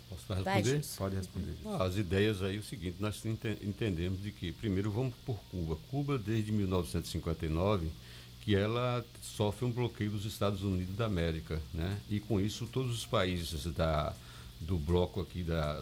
[0.09, 0.81] Posso responder?
[0.97, 1.55] Pode responder.
[1.65, 5.39] Ah, As ideias aí, é o seguinte, nós ente- entendemos de que, primeiro, vamos por
[5.49, 5.77] Cuba.
[5.89, 7.89] Cuba, desde 1959,
[8.41, 11.97] que ela sofre um bloqueio dos Estados Unidos da América, né?
[12.09, 14.13] E com isso, todos os países da,
[14.59, 15.79] do bloco aqui da,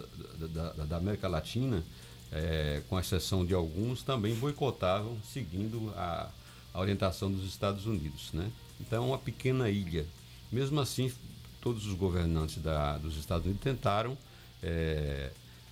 [0.54, 1.84] da, da- América Latina,
[2.32, 6.30] eh, com exceção de alguns, também boicotavam, seguindo a,
[6.74, 8.52] a orientação dos Estados Unidos, né?
[8.82, 10.06] Então, é uma pequena ilha.
[10.52, 11.12] Mesmo assim,
[11.62, 14.18] todos os governantes da, dos Estados Unidos tentaram
[14.62, 15.32] eh,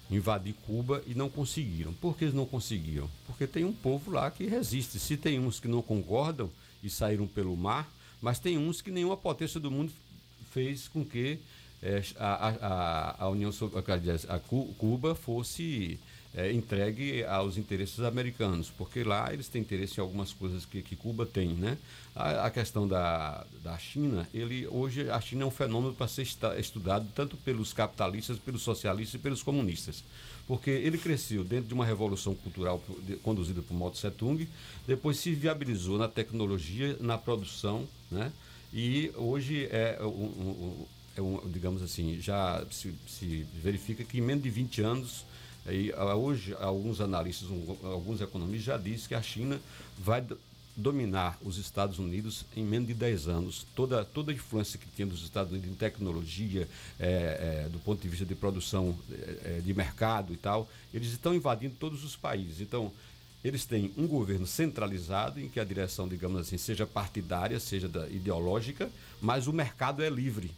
[0.10, 1.92] invadir Cuba e não conseguiram.
[1.94, 3.10] Por que eles não conseguiram?
[3.26, 5.00] Porque tem um povo lá que resiste.
[5.00, 6.50] Se tem uns que não concordam
[6.88, 7.88] e saíram pelo mar,
[8.22, 9.92] mas tem uns que nenhuma potência do mundo
[10.52, 11.38] fez com que
[11.84, 16.00] eh, a, a, a União Sov- aliás, a Cu- Cuba fosse
[16.38, 20.96] eh, entregue aos interesses americanos, porque lá eles têm interesse em algumas coisas que, que
[20.96, 21.78] Cuba tem, né?
[22.16, 26.26] A, a questão da, da China, ele hoje a China é um fenômeno para ser
[26.58, 30.04] estudado tanto pelos capitalistas, pelos socialistas e pelos comunistas,
[30.48, 32.82] porque ele cresceu dentro de uma revolução cultural
[33.24, 34.48] conduzida por Mao Tse Tung,
[34.88, 38.32] depois se viabilizou na tecnologia, na produção, né?
[38.74, 40.86] E hoje é um, um-
[41.18, 45.26] é um, digamos assim, já se, se verifica que em menos de 20 anos,
[45.96, 47.48] ah, hoje alguns analistas,
[47.84, 49.60] alguns economistas já dizem que a China
[50.00, 50.38] vai do-
[50.76, 53.66] dominar os Estados Unidos em menos de 10 anos.
[53.76, 56.68] Toda, toda a influência que tinha dos Estados Unidos em tecnologia,
[57.00, 61.10] eh, eh, do ponto de vista de produção eh, eh, de mercado e tal, eles
[61.12, 62.62] estão invadindo todos os países.
[62.62, 62.92] Então,
[63.44, 68.08] eles têm um governo centralizado em que a direção, digamos assim, seja partidária, seja da-
[68.10, 68.90] ideológica,
[69.22, 70.52] mas o mercado é livre.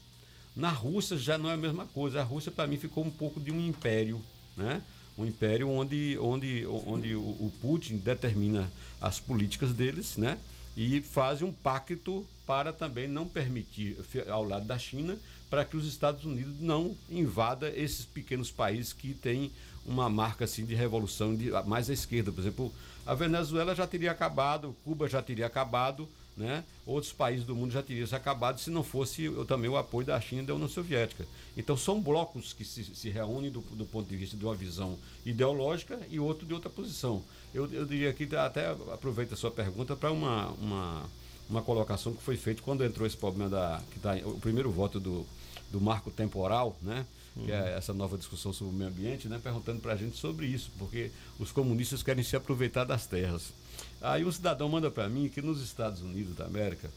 [0.56, 2.20] Na Rússia já não é a mesma coisa.
[2.20, 4.22] A Rússia, para mim, ficou um pouco de um império,
[4.58, 4.82] né?
[5.20, 10.38] Um império onde, onde, onde o, o Putin determina as políticas deles, né?
[10.78, 13.98] E faz um pacto para também não permitir,
[14.30, 19.14] ao lado da China, para que os Estados Unidos não invada esses pequenos países que
[19.14, 19.52] têm
[19.86, 22.32] uma marca assim de revolução de, mais à esquerda.
[22.32, 22.74] Por exemplo,
[23.06, 26.08] a Venezuela já teria acabado, Cuba já teria acabado,
[26.40, 26.64] né?
[26.86, 30.08] Outros países do mundo já teriam se acabado se não fosse o- também o apoio
[30.08, 31.28] da China e da União Soviética.
[31.58, 34.98] Então são blocos que se, se reúnem do, do ponto de vista de uma visão
[35.26, 37.22] ideológica e outro de outra posição.
[37.54, 41.04] Eu, eu diria que até aproveita a sua pergunta para uma, uma,
[41.50, 45.00] uma colocação que foi feita quando entrou esse problema da que tá, o primeiro voto
[45.00, 45.26] do,
[45.72, 47.06] do marco temporal, né?
[47.46, 49.40] Que é essa nova discussão sobre o meio ambiente, né?
[49.42, 53.54] Perguntando para a gente sobre isso, porque os comunistas querem se aproveitar das terras.
[54.02, 56.90] Aí um cidadão manda para mim que nos Estados Unidos da América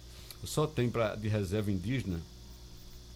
[0.44, 2.20] só tem pra, de reserva indígena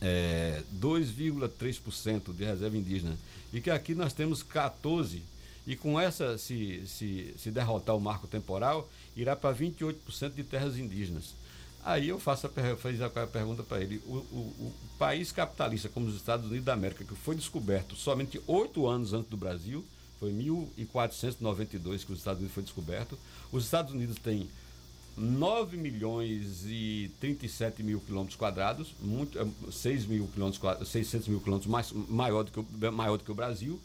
[0.01, 3.17] é, 2,3% de reserva indígena.
[3.53, 5.21] E que aqui nós temos 14%.
[5.67, 10.79] E com essa, se, se, se derrotar o marco temporal, irá para 28% de terras
[10.79, 11.35] indígenas.
[11.85, 14.01] Aí eu faço a, fiz a pergunta para ele.
[14.07, 18.41] O, o- o país capitalista como os Estados Unidos da América, que foi descoberto somente
[18.47, 19.85] oito anos antes do Brasil,
[20.19, 23.19] foi em 1492 que os Estados Unidos foi descoberto.
[23.53, 24.49] Os Estados Unidos têm
[25.17, 31.41] 9 milhões e 37 mil quilômetros quadrados, muito, eh, 6 mil quilômetros quadrados, 600 mil
[31.41, 33.81] quilômetros mais, maior, do que o, maior do que o Brasil.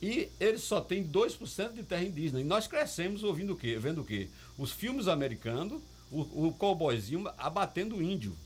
[0.00, 2.40] E eles só têm 2% de terra indígena.
[2.40, 3.78] E nós crescemos ouvindo o quê?
[3.78, 4.28] Vendo o quê?
[4.56, 8.36] Os filmes americanos, o, o cowboyzinho abatendo o índio.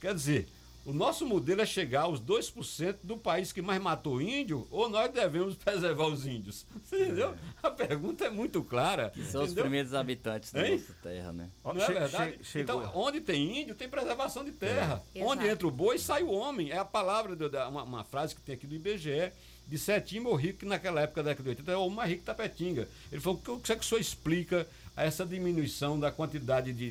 [0.00, 0.48] Quer dizer,
[0.84, 5.10] o nosso modelo é chegar aos 2% do país que mais matou índio, ou nós
[5.12, 6.64] devemos preservar os índios?
[6.84, 7.34] Você entendeu?
[7.62, 9.10] A pergunta é muito clara.
[9.10, 9.64] Que são os entendeu?
[9.64, 10.78] primeiros habitantes da Hein?
[10.78, 11.50] nossa terra, né?
[11.64, 12.38] Não é verdade?
[12.56, 15.02] Então, onde tem índio, tem preservação de terra.
[15.14, 15.22] É.
[15.24, 16.70] Onde entra o boi, sai o homem.
[16.70, 19.32] É a palavra, da- uma, uma frase que tem aqui do IBGE,
[19.66, 22.34] de Sétimo Rico, que naquela época da década de 80 era o mais rico da
[22.34, 22.88] Petinga.
[23.12, 24.66] Ele falou, o que é que o senhor explica
[25.04, 26.90] essa diminuição da quantidade de,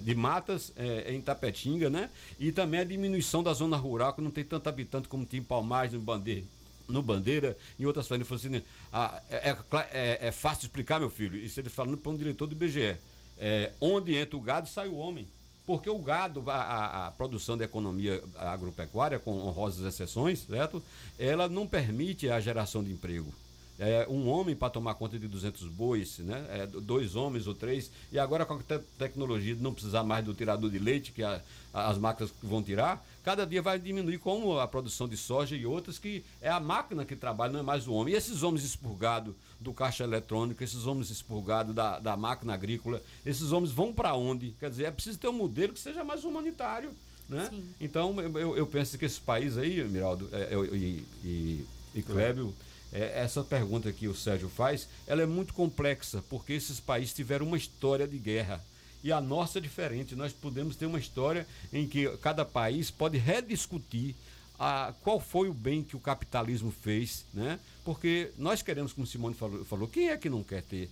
[0.00, 0.72] de, matas
[1.06, 2.10] em Tapetinga, né?
[2.38, 5.44] E também a diminuição da zona rural, que não tem tanto habitante como tinha em
[5.44, 6.44] Palmares, no Bandeira,
[6.88, 8.30] no Bandeira, em outras famílias.
[8.30, 9.56] Ele falou assim, ah, é, é
[9.92, 11.36] é- é fácil explicar, meu filho.
[11.36, 12.96] Isso ele falando para um diretor do IBGE.
[13.40, 15.26] É, onde entra o gado, sai o homem.
[15.66, 20.82] Porque o gado, a, a- a produção da economia agropecuária, com honrosas exceções, certo?
[21.18, 23.32] Ela não permite a geração de emprego.
[23.78, 26.44] É, um homem para tomar conta de 200 bois, né?
[26.50, 27.90] É, dois homens ou três.
[28.10, 31.22] E agora com a te- tecnologia de não precisar mais do tirador de leite, que
[31.22, 31.40] a-
[31.72, 35.64] a- as máquinas vão tirar, cada dia vai diminuir como a produção de soja e
[35.64, 38.14] outras, que é a máquina que trabalha, não é mais o homem.
[38.14, 43.52] E esses homens expurgados do caixa eletrônico, esses homens expurgados da, da máquina agrícola, esses
[43.52, 44.56] homens vão para onde?
[44.58, 46.90] Quer dizer, é preciso ter um modelo que seja mais humanitário.
[47.28, 47.48] Né?
[47.80, 52.54] Então, eu, eu penso que esse país aí, Miraldo é, e, e, e Clébio,
[52.92, 57.46] é, essa pergunta que o Sérgio faz, ela é muito complexa, porque esses países tiveram
[57.46, 58.64] uma história de guerra.
[59.02, 60.16] E a nossa é diferente.
[60.16, 64.14] Nós podemos ter uma história em que cada país pode rediscutir
[64.58, 67.60] a, qual foi o bem que o capitalismo fez, né?
[67.84, 70.90] Porque nós queremos, como Simone falou, falou quem é que não quer ter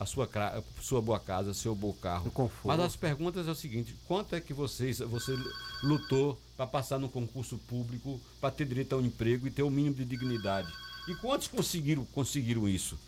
[0.00, 0.28] a sua,
[0.80, 2.26] sua boa casa, seu bom carro?
[2.64, 5.32] Mas as perguntas é o seguinte: quanto é que vocês, você
[5.82, 9.70] lutou para passar no concurso público, para ter direito a um emprego e ter o
[9.70, 10.72] mínimo de dignidade?
[11.08, 12.98] E quantos conseguiram, conseguiram isso?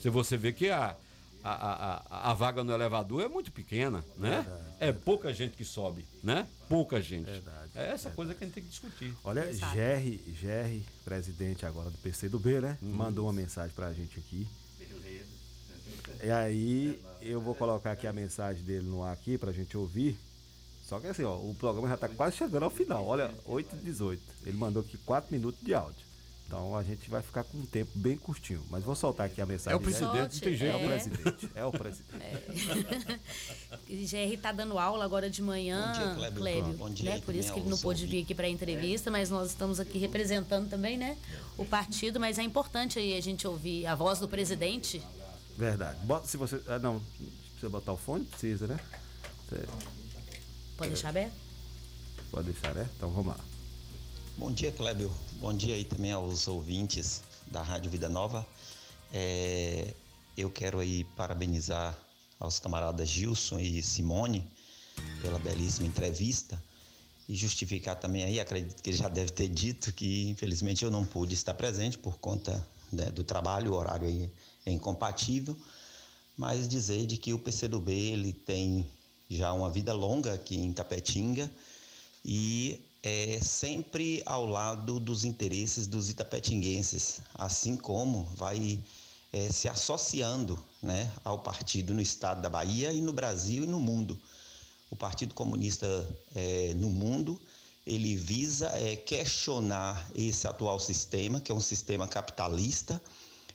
[0.00, 0.94] Se você vê que a,
[1.42, 4.42] a, a, a- vaga no elevador é muito pequena, né?
[4.42, 4.64] Verdade.
[4.80, 6.46] é pouca gente que sobe, né?
[6.68, 7.30] Pouca gente.
[7.74, 9.14] É essa coisa que a gente tem que discutir.
[9.24, 12.78] Olha, Jerry, Jerry, presidente agora do PCdoB, né?
[12.82, 14.46] Mandou uma mensagem pra gente aqui.
[16.22, 20.18] E aí, eu vou colocar aqui a mensagem dele no ar aqui pra gente ouvir.
[20.84, 23.04] Só que assim, ó, o programa já tá quase chegando ao final.
[23.06, 24.22] Olha, 8 e 18.
[24.46, 26.04] Ele mandou aqui 4 minutos de áudio.
[26.46, 28.64] Então a gente vai ficar com um tempo bem curtinho.
[28.70, 29.72] Mas vou soltar aqui a mensagem.
[29.72, 30.22] É o presidente, dele.
[30.32, 30.76] não tem jeito.
[30.76, 30.88] É o É.
[30.88, 31.50] presidente.
[31.56, 33.20] É o presidente.
[34.36, 36.40] GR tá dando aula agora de manhã, Bom dia, Clébio.
[36.40, 37.20] Clébio, Bom dia né?
[37.20, 39.98] Por isso que ele não pôde vir aqui para a entrevista, mas nós estamos aqui
[39.98, 41.16] representando também, né?
[41.58, 45.02] O partido, mas é importante aí a gente ouvir a voz do presidente.
[45.58, 45.98] Verdade.
[46.06, 46.60] Bota se você.
[46.68, 47.02] Ah, não.
[47.52, 48.24] Precisa botar o fone?
[48.24, 48.78] Precisa, né?
[49.48, 49.64] Você
[50.76, 51.32] Pode deixar aberto?
[52.30, 52.88] pode deixar, né?
[52.96, 53.38] Então vamos lá.
[54.38, 55.10] Bom dia, Clébio.
[55.40, 58.46] Bom dia aí também aos ouvintes da Rádio Vida Nova.
[59.10, 59.94] É,
[60.36, 61.98] eu quero aí parabenizar
[62.38, 64.46] aos camaradas Gilson e Simone
[65.22, 66.62] pela belíssima entrevista
[67.26, 71.06] e justificar também aí, acredito que ele já deve ter dito que infelizmente eu não
[71.06, 72.62] pude estar presente por conta
[72.92, 74.30] né, do trabalho, o horário aí
[74.66, 75.56] é incompatível,
[76.36, 78.86] mas dizer de que o PCdoB ele tem
[79.30, 81.50] já uma vida longa aqui em Tapetinga
[82.22, 82.78] e
[83.08, 88.82] é sempre ao lado dos interesses dos itapetinguenses, assim como vai
[89.32, 93.78] é, se associando né, ao partido no estado da Bahia e no Brasil e no
[93.78, 94.20] mundo.
[94.90, 95.86] O Partido Comunista
[96.34, 97.40] é, no mundo
[97.86, 103.00] ele visa é, questionar esse atual sistema, que é um sistema capitalista,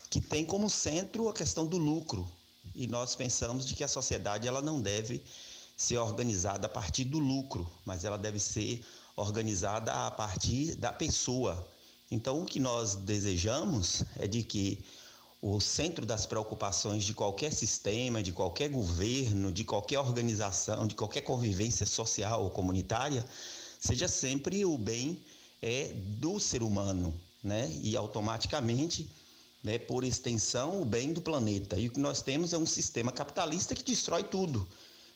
[0.10, 2.26] que tem como centro a questão do lucro.
[2.74, 5.22] E nós pensamos de que a sociedade ela não deve
[5.76, 8.82] ser organizada a partir do lucro, mas ela deve ser
[9.22, 11.68] organizada a partir da pessoa.
[12.10, 14.84] Então, o que nós desejamos é de que
[15.42, 21.22] o centro das preocupações de qualquer sistema, de qualquer governo, de qualquer organização, de qualquer
[21.22, 23.26] convivência social ou comunitária,
[23.80, 25.24] seja sempre o bem
[25.62, 27.14] é, do ser humano,
[27.44, 27.72] né?
[27.82, 29.10] E automaticamente,
[29.64, 31.76] né, por extensão, o bem do planeta.
[31.76, 34.68] E o que nós temos é um sistema capitalista que destrói tudo,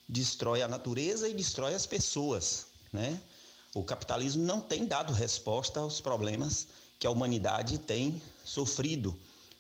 [0.10, 3.22] destrói a natureza e destrói as pessoas, né?
[3.76, 6.66] O capitalismo não tem dado resposta aos problemas
[6.98, 9.14] que a humanidade tem sofrido.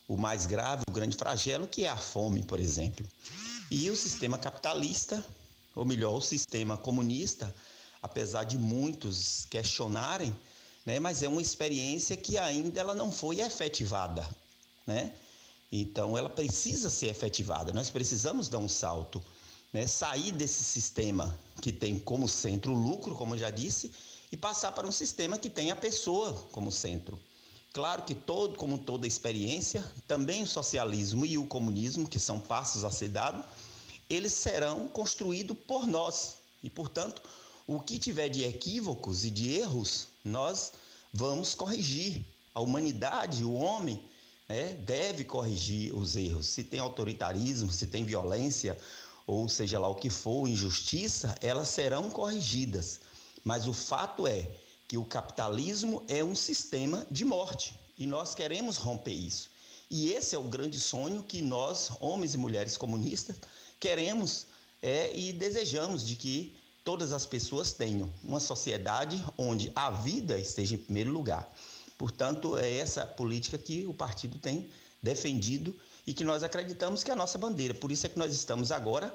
[0.07, 3.05] O mais grave, o grande flagelo, que é a fome, por exemplo.
[3.69, 5.21] E o sistema capitalista,
[5.75, 7.53] ou melhor, o sistema comunista,
[8.01, 10.33] apesar de muitos questionarem,
[10.85, 14.25] né, mas é uma experiência que ainda ela não foi efetivada,
[14.87, 15.13] né?
[15.69, 17.73] Então ela precisa ser efetivada.
[17.73, 19.21] Nós precisamos dar um salto,
[19.75, 19.85] né?
[19.85, 23.91] Sair desse sistema que tem como centro o lucro, como eu já disse,
[24.31, 27.19] e passar para um sistema que tem a pessoa como centro.
[27.73, 32.85] Claro que todo, como toda experiência, também o socialismo e o comunismo, que são passos
[32.85, 33.43] a ser dados,
[34.09, 36.37] eles serão construídos por nós.
[36.63, 37.21] E, portanto,
[37.67, 40.71] o que tiver de equívocos e de erros, nós
[41.11, 42.23] vamos corrigir.
[42.53, 44.01] A humanidade, o homem,
[44.47, 46.45] né, deve corrigir os erros.
[46.45, 48.77] Se tem autoritarismo, se tem violência,
[49.27, 52.99] ou seja lá o que for, injustiça, elas serão corrigidas.
[53.43, 54.49] Mas o fato é
[54.87, 59.49] que o capitalismo é um sistema de morte e nós queremos romper isso.
[59.89, 63.37] E esse é o grande sonho que nós, homens e mulheres comunistas,
[63.79, 64.47] queremos
[64.81, 70.75] é, e desejamos de que todas as pessoas tenham uma sociedade onde a vida esteja
[70.75, 71.51] em primeiro lugar.
[71.97, 74.69] Portanto, é essa política que o partido tem
[75.01, 75.75] defendido
[76.05, 77.73] e que nós acreditamos que é a nossa bandeira.
[77.73, 79.13] Por isso é que nós estamos agora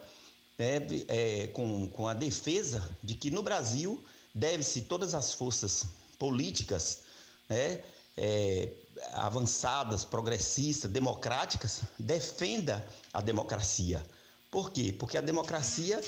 [0.58, 4.02] né, é, com, com a defesa de que no Brasil
[4.34, 5.86] deve-se todas as forças
[6.18, 7.00] políticas
[7.48, 7.82] né,
[8.16, 8.72] é,
[9.12, 14.04] avançadas, progressistas, democráticas, defenda a democracia.
[14.50, 14.92] Por quê?
[14.92, 16.00] Porque a democracia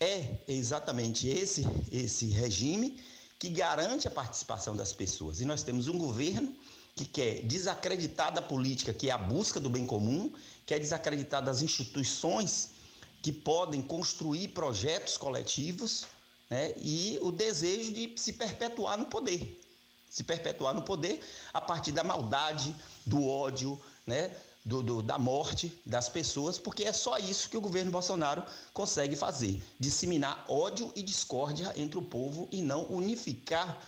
[0.00, 3.00] é exatamente esse, esse regime
[3.38, 5.40] que garante a participação das pessoas.
[5.40, 6.54] E nós temos um governo
[6.94, 10.32] que quer desacreditar da política, que é a busca do bem comum,
[10.66, 12.70] quer desacreditar das instituições
[13.22, 16.06] que podem construir projetos coletivos,
[16.50, 19.60] né, e o desejo de se perpetuar no poder.
[20.10, 21.20] Se perpetuar no poder
[21.54, 24.30] a partir da maldade, do ódio, né,
[24.64, 29.16] do, do, da morte das pessoas, porque é só isso que o governo Bolsonaro consegue
[29.16, 33.80] fazer: disseminar ódio e discórdia entre o povo e não unificar,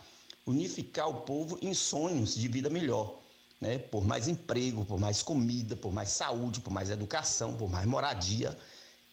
[0.46, 3.18] unificar o povo em sonhos de vida melhor.
[3.60, 3.78] Né?
[3.78, 8.56] Por mais emprego, por mais comida, por mais saúde, por mais educação, por mais moradia.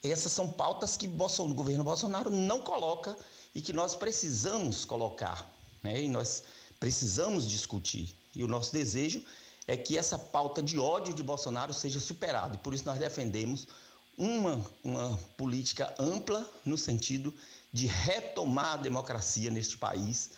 [0.03, 3.15] Essas são pautas que o governo Bolsonaro não coloca
[3.53, 5.49] e que nós precisamos colocar.
[5.83, 6.03] Né?
[6.03, 6.43] E nós
[6.79, 8.13] precisamos discutir.
[8.35, 9.23] E o nosso desejo
[9.67, 12.55] é que essa pauta de ódio de Bolsonaro seja superada.
[12.55, 13.67] E por isso nós defendemos
[14.17, 17.33] uma, uma política ampla no sentido
[17.71, 20.31] de retomar a democracia neste país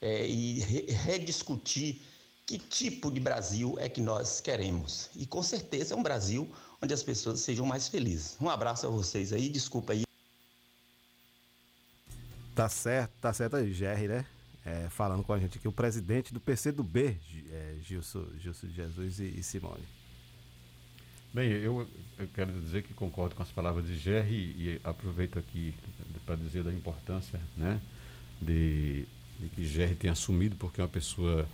[0.00, 2.02] é, e re rediscutir
[2.46, 5.10] que tipo de Brasil é que nós queremos.
[5.16, 6.48] E com certeza é um Brasil
[6.80, 8.36] onde as pessoas sejam mais felizes.
[8.40, 10.04] Um abraço a vocês aí, desculpa aí.
[12.54, 14.26] Tá certo, tá certo aí, Jerry, né?
[14.66, 17.16] é, falando com a gente aqui, o presidente do PCdoB,
[17.52, 19.84] é, Gilson, Gilson Jesus e, e Simone.
[21.32, 21.86] Bem, eu,
[22.18, 25.72] eu, quero dizer que concordo com as palavras de Jerry e aproveito aqui
[26.24, 27.80] para dizer da importância né,
[28.42, 29.06] de,
[29.38, 31.46] de que Jerry tenha assumido, porque é uma pessoa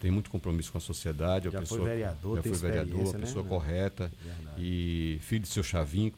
[0.00, 1.50] tem muito compromisso com a sociedade.
[1.50, 3.20] Já pessoa, foi vereador, já foi vereador, né?
[3.20, 4.10] pessoa correta.
[4.24, 4.62] Verdade.
[4.62, 6.12] E filho de seu Chavinho,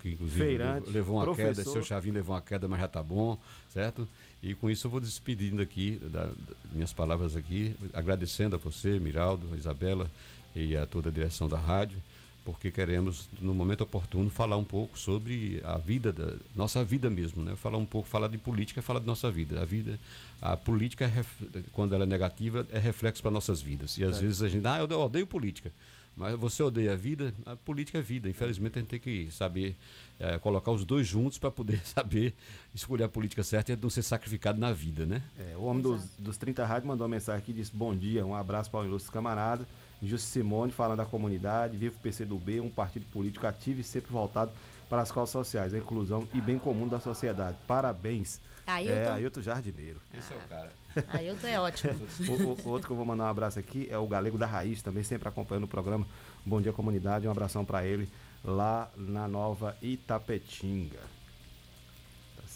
[0.00, 1.54] que inclusive Feirante, levou uma professor.
[1.54, 3.38] queda, seu Chavinho levou uma queda, mas já tá bom,
[3.68, 4.08] certo?
[4.42, 6.32] E com isso eu vou despedindo aqui, da, da,
[6.72, 10.10] minhas palavras aqui, agradecendo a você, Miraldo, a Isabela
[10.54, 11.98] e a toda a direção da rádio
[12.46, 17.42] porque queremos, no momento oportuno, falar um pouco sobre a vida, da nossa vida mesmo,
[17.42, 17.56] né?
[17.56, 19.60] Falar um pouco, falar de política, falar de nossa vida.
[19.60, 19.98] A vida,
[20.40, 21.24] a política, é
[21.72, 23.98] quando ela é negativa, é reflexo para nossas vidas.
[23.98, 24.20] E às é.
[24.20, 25.72] vezes a gente, ah, eu odeio política.
[26.16, 28.28] Mas você odeia a vida, a política é vida.
[28.28, 29.76] Infelizmente a gente tem que saber
[30.20, 32.32] é, colocar os dois juntos para poder saber
[32.72, 35.20] escolher a política certa e não ser sacrificado na vida, né?
[35.36, 38.36] É, o homem dos, dos 30 rádios mandou uma mensagem aqui, disse bom dia, um
[38.36, 39.66] abraço para os ilustres camaradas.
[40.02, 44.50] Justo Simone falando da comunidade, viva o PCdoB, um partido político ativo e sempre voltado
[44.88, 47.56] para as causas sociais, a inclusão e bem comum da sociedade.
[47.66, 48.40] Parabéns.
[48.66, 48.92] Ailton.
[48.92, 50.00] É, Ailton Jardineiro.
[50.16, 50.72] Esse é o cara.
[51.12, 51.94] Ailton é ótimo.
[52.28, 54.46] o, o, o, outro que eu vou mandar um abraço aqui é o Galego da
[54.46, 56.06] Raiz, também sempre acompanhando o programa.
[56.44, 57.26] Bom dia, comunidade.
[57.26, 58.08] Um abração para ele
[58.44, 61.15] lá na nova Itapetinga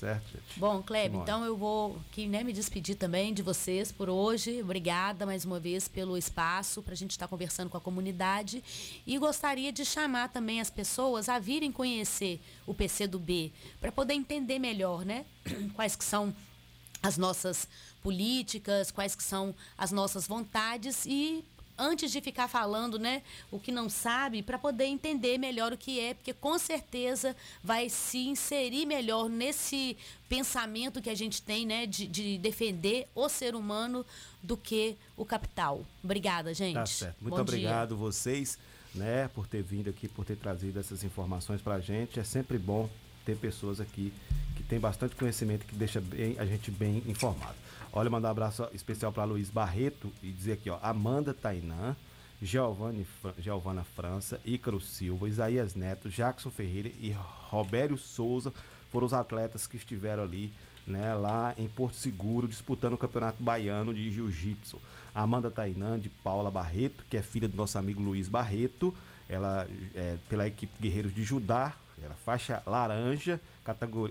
[0.01, 0.59] certo, gente?
[0.59, 4.63] Bom, Kleber, então eu vou aqui, né, me despedir também de vocês por hoje.
[4.63, 8.65] Obrigada mais uma vez pelo espaço para a gente estar tá conversando com a comunidade.
[9.07, 13.93] E gostaria de chamar também as pessoas a virem conhecer o PC do B, para
[13.93, 15.27] poder entender melhor, né?
[15.75, 16.35] Quais que são
[17.03, 17.69] as nossas
[18.03, 21.45] políticas, quais que são as nossas vontades e
[21.81, 25.99] antes de ficar falando, né, o que não sabe, para poder entender melhor o que
[25.99, 27.35] é, porque com certeza
[27.65, 29.97] vai se inserir melhor nesse
[30.29, 34.05] pensamento que a gente tem, né, de, de defender o ser humano
[34.43, 35.85] do que o capital.
[36.05, 36.75] Obrigada, gente.
[36.75, 37.17] Tá certo.
[37.21, 37.97] Muito Bom obrigado dia.
[37.97, 38.59] vocês,
[38.95, 42.21] né, por ter vindo aqui, por ter trazido essas informações para a gente.
[42.21, 42.89] É sempre bom
[43.25, 44.13] ter pessoas aqui
[44.57, 47.57] que têm bastante conhecimento, que deixa bem, a gente bem informado.
[47.93, 51.97] Olha, mandar um abraço especial para Luiz Barreto e dizer aqui, ó, Amanda Tainã,
[52.41, 53.05] Giovanni,
[53.37, 57.11] Giovana França, Ícaro Silva, Isaías Neto, Jackson Ferreira e
[57.49, 58.53] Robério Souza
[58.93, 60.53] foram os atletas que estiveram ali,
[60.87, 64.81] né, lá em Porto Seguro, disputando o Campeonato Baiano de Jiu-Jitsu.
[65.13, 68.95] Amanda Tainã, de Paula Barreto, que é filha do nosso amigo Luiz Barreto,
[69.29, 73.41] ela é pela equipe Guerreiros de Judá, era faixa laranja,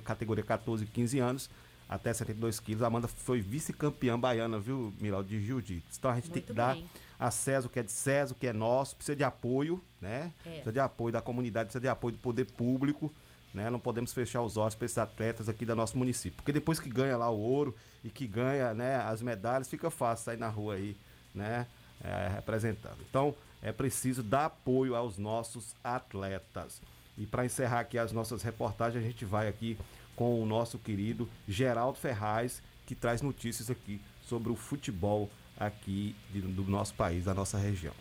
[0.03, 1.49] categoria 14 e 15 anos,
[1.89, 2.83] até 72 quilos.
[2.83, 5.97] A Amanda foi vice-campeã baiana, viu, Miral, de jiu-jitsu.
[5.97, 6.77] Então a gente Muito tem que dar
[7.17, 10.31] a César o que é de César, o que é nosso, precisa de apoio, né?
[10.45, 10.49] É.
[10.51, 13.11] Precisa de apoio da comunidade, precisa de apoio do poder público.
[13.51, 13.67] Né?
[13.71, 16.37] Não podemos fechar os olhos para esses atletas aqui do nosso município.
[16.37, 20.25] Porque depois que ganha lá o ouro e que ganha né, as medalhas, fica fácil
[20.25, 20.95] sair na rua aí,
[21.33, 21.65] né?
[22.01, 22.97] É, representando.
[23.09, 26.81] Então, é preciso dar apoio aos nossos atletas.
[27.17, 29.77] E para encerrar aqui as nossas reportagens, a gente vai aqui
[30.19, 36.63] com o nosso querido Geraldo Ferraz, que traz notícias aqui sobre o futebol aqui do
[36.65, 37.93] nosso país, da nossa região.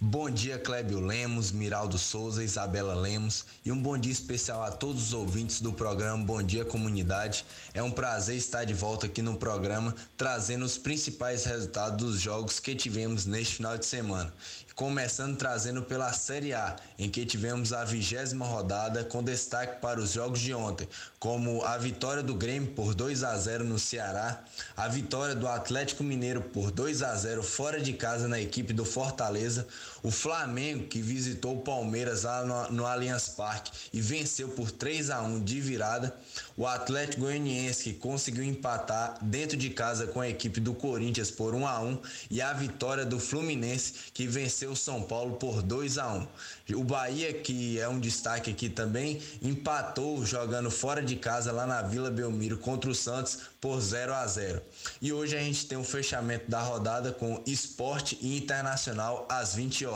[0.00, 5.08] Bom dia, Clébio Lemos, Miraldo Souza, Isabela Lemos e um bom dia especial a todos
[5.08, 7.44] os ouvintes do programa Bom Dia Comunidade.
[7.72, 12.58] É um prazer estar de volta aqui no programa trazendo os principais resultados dos jogos
[12.58, 14.32] que tivemos neste final de semana
[14.78, 20.12] começando trazendo pela Série A, em que tivemos a vigésima rodada com destaque para os
[20.12, 20.88] jogos de ontem,
[21.18, 24.40] como a vitória do Grêmio por 2 a 0 no Ceará,
[24.76, 28.84] a vitória do Atlético Mineiro por 2 a 0 fora de casa na equipe do
[28.84, 29.66] Fortaleza,
[30.02, 35.10] O Flamengo, que visitou o Palmeiras lá no, no Allianz Parque e venceu por 3
[35.10, 36.16] a 1 de virada.
[36.56, 41.54] O Atlético Goianiense, que conseguiu empatar dentro de casa com a equipe do Corinthians por
[41.54, 41.98] 1 a 1
[42.30, 46.28] e a vitória do Fluminense, que venceu o São Paulo por 2 a 1.
[46.76, 51.82] O Bahia, que é um destaque aqui também, empatou jogando fora de casa lá na
[51.82, 54.62] Vila Belmiro contra o Santos por 0 a 0.
[55.00, 59.87] E hoje a gente tem um fechamento da rodada com Esporte Internacional às 20 horas.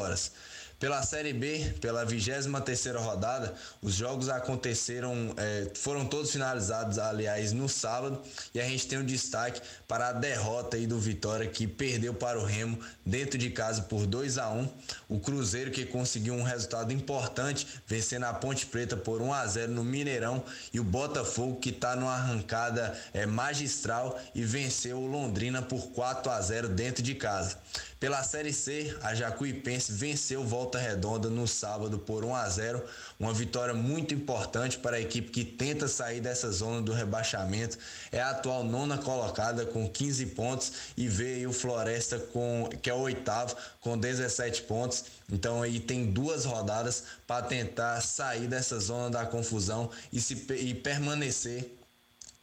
[0.82, 7.68] Pela Série B, pela 23ª rodada, os jogos aconteceram, é, foram todos finalizados, aliás, no
[7.68, 8.20] sábado,
[8.52, 12.36] e a gente tem um destaque para a derrota aí do Vitória, que perdeu para
[12.36, 14.68] o Remo dentro de casa por 2 a 1
[15.08, 19.70] O Cruzeiro, que conseguiu um resultado importante, vencendo a Ponte Preta por 1 a 0
[19.70, 20.42] no Mineirão,
[20.72, 26.28] e o Botafogo, que está numa arrancada é, magistral e venceu o Londrina por 4
[26.28, 27.56] a 0 dentro de casa.
[28.02, 32.84] Pela Série C, a Jacuipense venceu Volta Redonda no sábado por 1 a 0,
[33.16, 37.78] uma vitória muito importante para a equipe que tenta sair dessa zona do rebaixamento.
[38.10, 42.92] É a atual nona colocada com 15 pontos e veio o Floresta com que é
[42.92, 45.04] o oitavo com 17 pontos.
[45.30, 50.74] Então aí tem duas rodadas para tentar sair dessa zona da confusão e se e
[50.74, 51.81] permanecer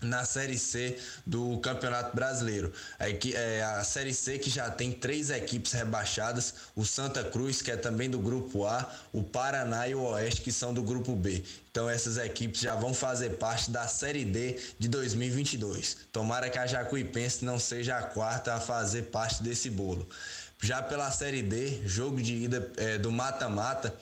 [0.02, 2.72] na Série C do Campeonato Brasileiro.
[3.00, 7.78] É a Série C que já tem três equipes rebaixadas, o Santa Cruz, que é
[7.78, 11.44] também do Grupo A, o Paraná e o Oeste, que são do Grupo B.
[11.72, 15.98] Então essas equipes já vão fazer parte da Série D de 2022.
[16.12, 20.08] Tomara que a Jacuipense não seja a quarta a fazer parte desse bolo.
[20.62, 23.96] Já pela Série D, jogo de ida é, do mata-mata,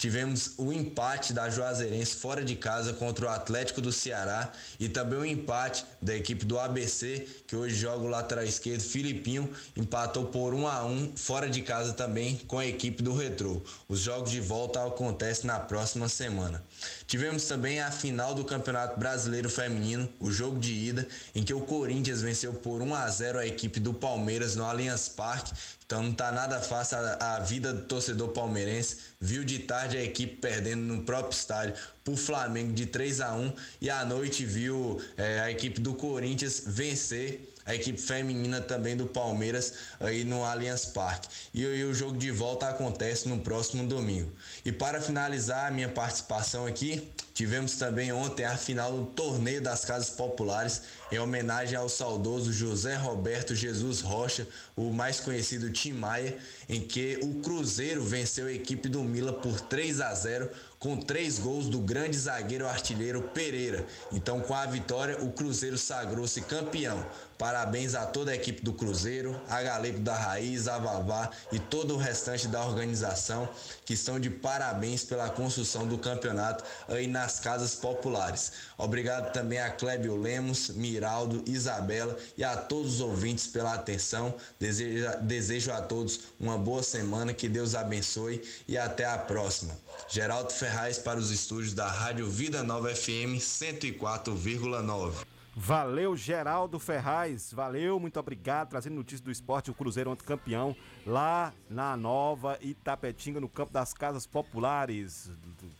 [0.00, 5.18] Tivemos o empate da Juazeirense fora de casa contra o Atlético do Ceará e também
[5.18, 10.54] o empate da equipe do ABC, que hoje joga o lateral esquerdo Filipinho, empatou por
[10.54, 13.60] 1 a 1 fora de casa também com a equipe do Retrô.
[13.90, 16.64] Os jogos de volta acontecem na próxima semana.
[17.06, 21.60] Tivemos também a final do Campeonato Brasileiro Feminino, o jogo de ida, em que o
[21.60, 25.52] Corinthians venceu por 1 a 0 a equipe do Palmeiras no Allianz Parque
[25.90, 28.98] então não tá nada fácil a, a, vida do torcedor palmeirense.
[29.20, 31.74] Viu de tarde a equipe perdendo no próprio estádio
[32.04, 36.62] pro Flamengo de 3 a 1 e à noite viu é, a equipe do Corinthians
[36.64, 41.28] vencer a equipe feminina também do Palmeiras aí no Allianz Parque.
[41.52, 44.32] E, e, o jogo de volta acontece no próximo domingo.
[44.64, 49.84] E para finalizar a minha participação aqui, tivemos também ontem a final do Torneio das
[49.84, 50.82] Casas Populares
[51.12, 54.46] em homenagem ao saudoso José Roberto Jesus Rocha,
[54.76, 56.36] o mais conhecido Tim Maia,
[56.68, 60.50] em que o Cruzeiro venceu a equipe do Mila por 3 a 0
[60.80, 63.86] com três gols do grande zagueiro artilheiro Pereira.
[64.10, 67.04] Então, com a vitória, o Cruzeiro sagrou-se campeão.
[67.36, 71.94] Parabéns a toda a equipe do Cruzeiro, a Galepo da Raiz, a Vavá e todo
[71.94, 73.46] o restante da organização
[73.84, 78.52] que estão de parabéns pela construção do campeonato aí nas casas populares.
[78.78, 84.34] Obrigado também a Clébio Lemos, Miraldo, Isabela e a todos os ouvintes pela atenção.
[84.58, 89.74] Desejo, desejo a todos uma boa semana, que Deus abençoe e até a próxima.
[90.12, 95.24] Geraldo Ferraz para os estúdios da Rádio Vida Nova FM 104,9.
[95.54, 97.52] Valeu, Geraldo Ferraz.
[97.52, 98.70] Valeu, muito obrigado.
[98.70, 100.74] Trazendo notícias do esporte, o Cruzeiro ontem campeão
[101.06, 105.30] lá na Nova Itapetinga, no campo das Casas Populares.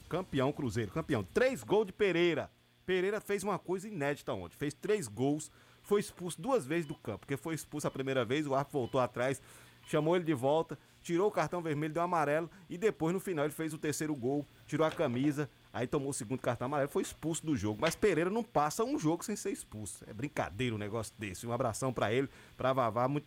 [0.09, 1.25] Campeão Cruzeiro, campeão.
[1.35, 2.49] Três gols de Pereira.
[2.87, 4.57] Pereira fez uma coisa inédita ontem.
[4.57, 5.51] Fez três gols,
[5.83, 7.27] foi expulso duas vezes do campo.
[7.27, 9.43] Porque foi expulso a primeira vez, o árbitro voltou atrás,
[9.89, 12.51] chamou ele de volta, tirou o cartão vermelho, deu amarelo.
[12.69, 16.13] E depois, no final, ele fez o terceiro gol, tirou a camisa, Aí tomou o
[16.13, 17.79] segundo cartão amarelo, foi expulso do jogo.
[17.81, 20.05] Mas Pereira não passa um jogo sem ser expulso.
[20.09, 21.47] É brincadeira um negócio desse.
[21.47, 23.07] Um abração para ele, para Vavá.
[23.07, 23.27] Muito,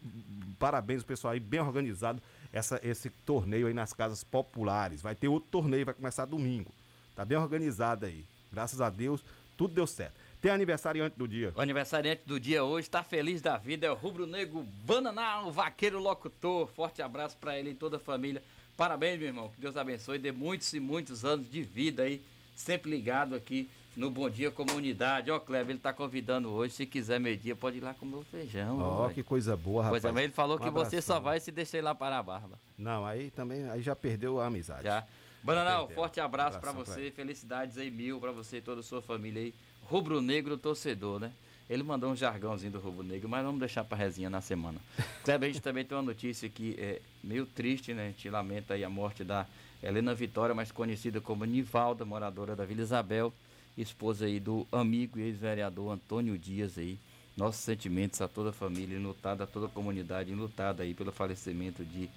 [0.60, 2.22] parabéns, pessoal aí, bem organizado
[2.52, 5.02] essa, esse torneio aí nas casas populares.
[5.02, 6.72] Vai ter outro torneio, vai começar domingo.
[7.16, 8.26] Tá bem organizado aí.
[8.52, 9.24] Graças a Deus,
[9.56, 10.20] tudo deu certo.
[10.44, 11.54] Tem aniversariante do dia.
[11.56, 15.98] O aniversariante do dia hoje está feliz da vida, é o Rubro Negro Bananal, vaqueiro
[16.00, 16.68] locutor.
[16.68, 18.44] Forte abraço para ele e toda a família.
[18.76, 19.48] Parabéns, meu irmão.
[19.48, 20.20] Que Deus abençoe.
[20.20, 22.22] Dê muitos e muitos anos de vida aí
[22.58, 25.32] sempre ligado aqui no Bom Dia Comunidade.
[25.32, 28.80] Ó, Cleber, ele está convidando hoje, se quiser meio-dia, pode ir lá comer o feijão.
[28.82, 30.04] Ó, que coisa boa, rapaz.
[30.04, 32.24] Pois é, ele falou um que você só vai se deixar ir lá para a
[32.24, 32.60] barba.
[32.78, 34.84] Não, aí também, aí já perdeu a amizade.
[34.84, 35.08] Já.
[35.42, 39.02] Bananal, forte abraço para você, pra felicidades aí mil para você e toda a sua
[39.02, 39.54] família aí.
[39.86, 41.32] Rubro Negro torcedor, né?
[41.70, 44.80] Ele mandou um jargãozinho do Rubro Negro, mas vamos deixar para resinha na semana.
[45.24, 48.04] Kleber, a gente também tem uma notícia que é meio triste, né?
[48.04, 49.48] A gente lamenta aí a morte da
[49.82, 53.34] Helena Vitória, mais conhecida como Nivalda, moradora da Vila Isabel,
[53.78, 56.98] esposa aí do amigo e ex-vereador Antônio Dias aí.
[57.36, 61.84] Nossos sentimentos a toda a família, lutada a toda a comunidade, lutada aí pelo falecimento
[61.84, 62.10] de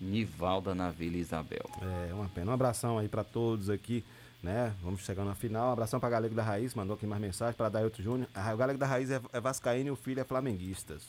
[0.00, 1.64] Nivalda na Vila Isabel.
[2.08, 2.50] É, uma pena.
[2.50, 4.04] Um abração aí pra todos aqui,
[4.44, 4.74] né?
[4.82, 5.70] Vamos chegando na final.
[5.70, 8.28] Um abração pra Galego da Raiz, mandou aqui mais mensagem para Dailton Júnior.
[8.34, 10.96] Ah, o Galego da Raiz é, é vascaíno e o filho é flamenguista.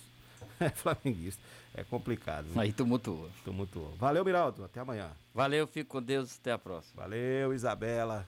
[0.58, 1.42] É flamenguista.
[1.74, 2.46] É complicado.
[2.46, 2.62] viu?
[2.62, 3.30] Aí tumultua.
[3.44, 3.94] Tumultuou.
[3.98, 4.64] Valeu, Miraldo.
[4.64, 5.10] Até amanhã.
[5.34, 7.02] Valeu, fico com Deus, até a próxima.
[7.02, 8.26] Valeu, Isabela.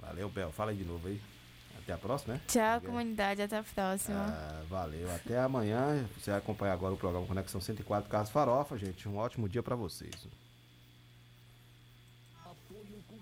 [0.00, 0.50] Valeu, Bel.
[0.50, 1.20] Fala aí de novo aí.
[1.78, 2.40] Até a próxima, né?
[2.48, 3.42] Tchau, comunidade.
[3.42, 4.16] Até a próxima.
[4.18, 5.14] Ah, valeu.
[5.14, 6.08] Até amanhã.
[6.18, 9.06] Você vai acompanhar agora o programa Conexão 104 Carlos Farofa, gente.
[9.06, 10.26] Um ótimo dia pra vocês.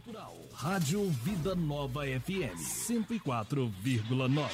[0.07, 0.37] Cultural.
[0.59, 4.51] Rádio Vida Nova FM 104,9.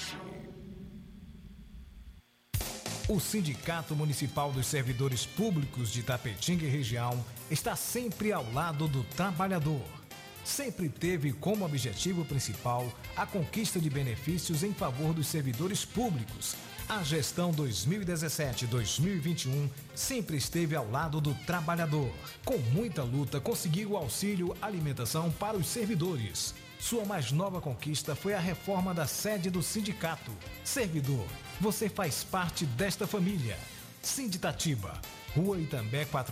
[3.08, 9.04] O Sindicato Municipal dos Servidores Públicos de Tapetinga e região está sempre ao lado do
[9.14, 9.86] trabalhador.
[10.44, 16.56] Sempre teve como objetivo principal a conquista de benefícios em favor dos servidores públicos.
[16.92, 22.12] A gestão 2017-2021 sempre esteve ao lado do trabalhador.
[22.44, 26.54] Com muita luta, conseguiu o auxílio alimentação para os servidores.
[26.78, 30.30] Sua mais nova conquista foi a reforma da sede do sindicato.
[30.62, 31.26] Servidor,
[31.58, 33.56] você faz parte desta família.
[34.02, 35.00] Sinditatiba,
[35.34, 36.30] Rua Itambé 4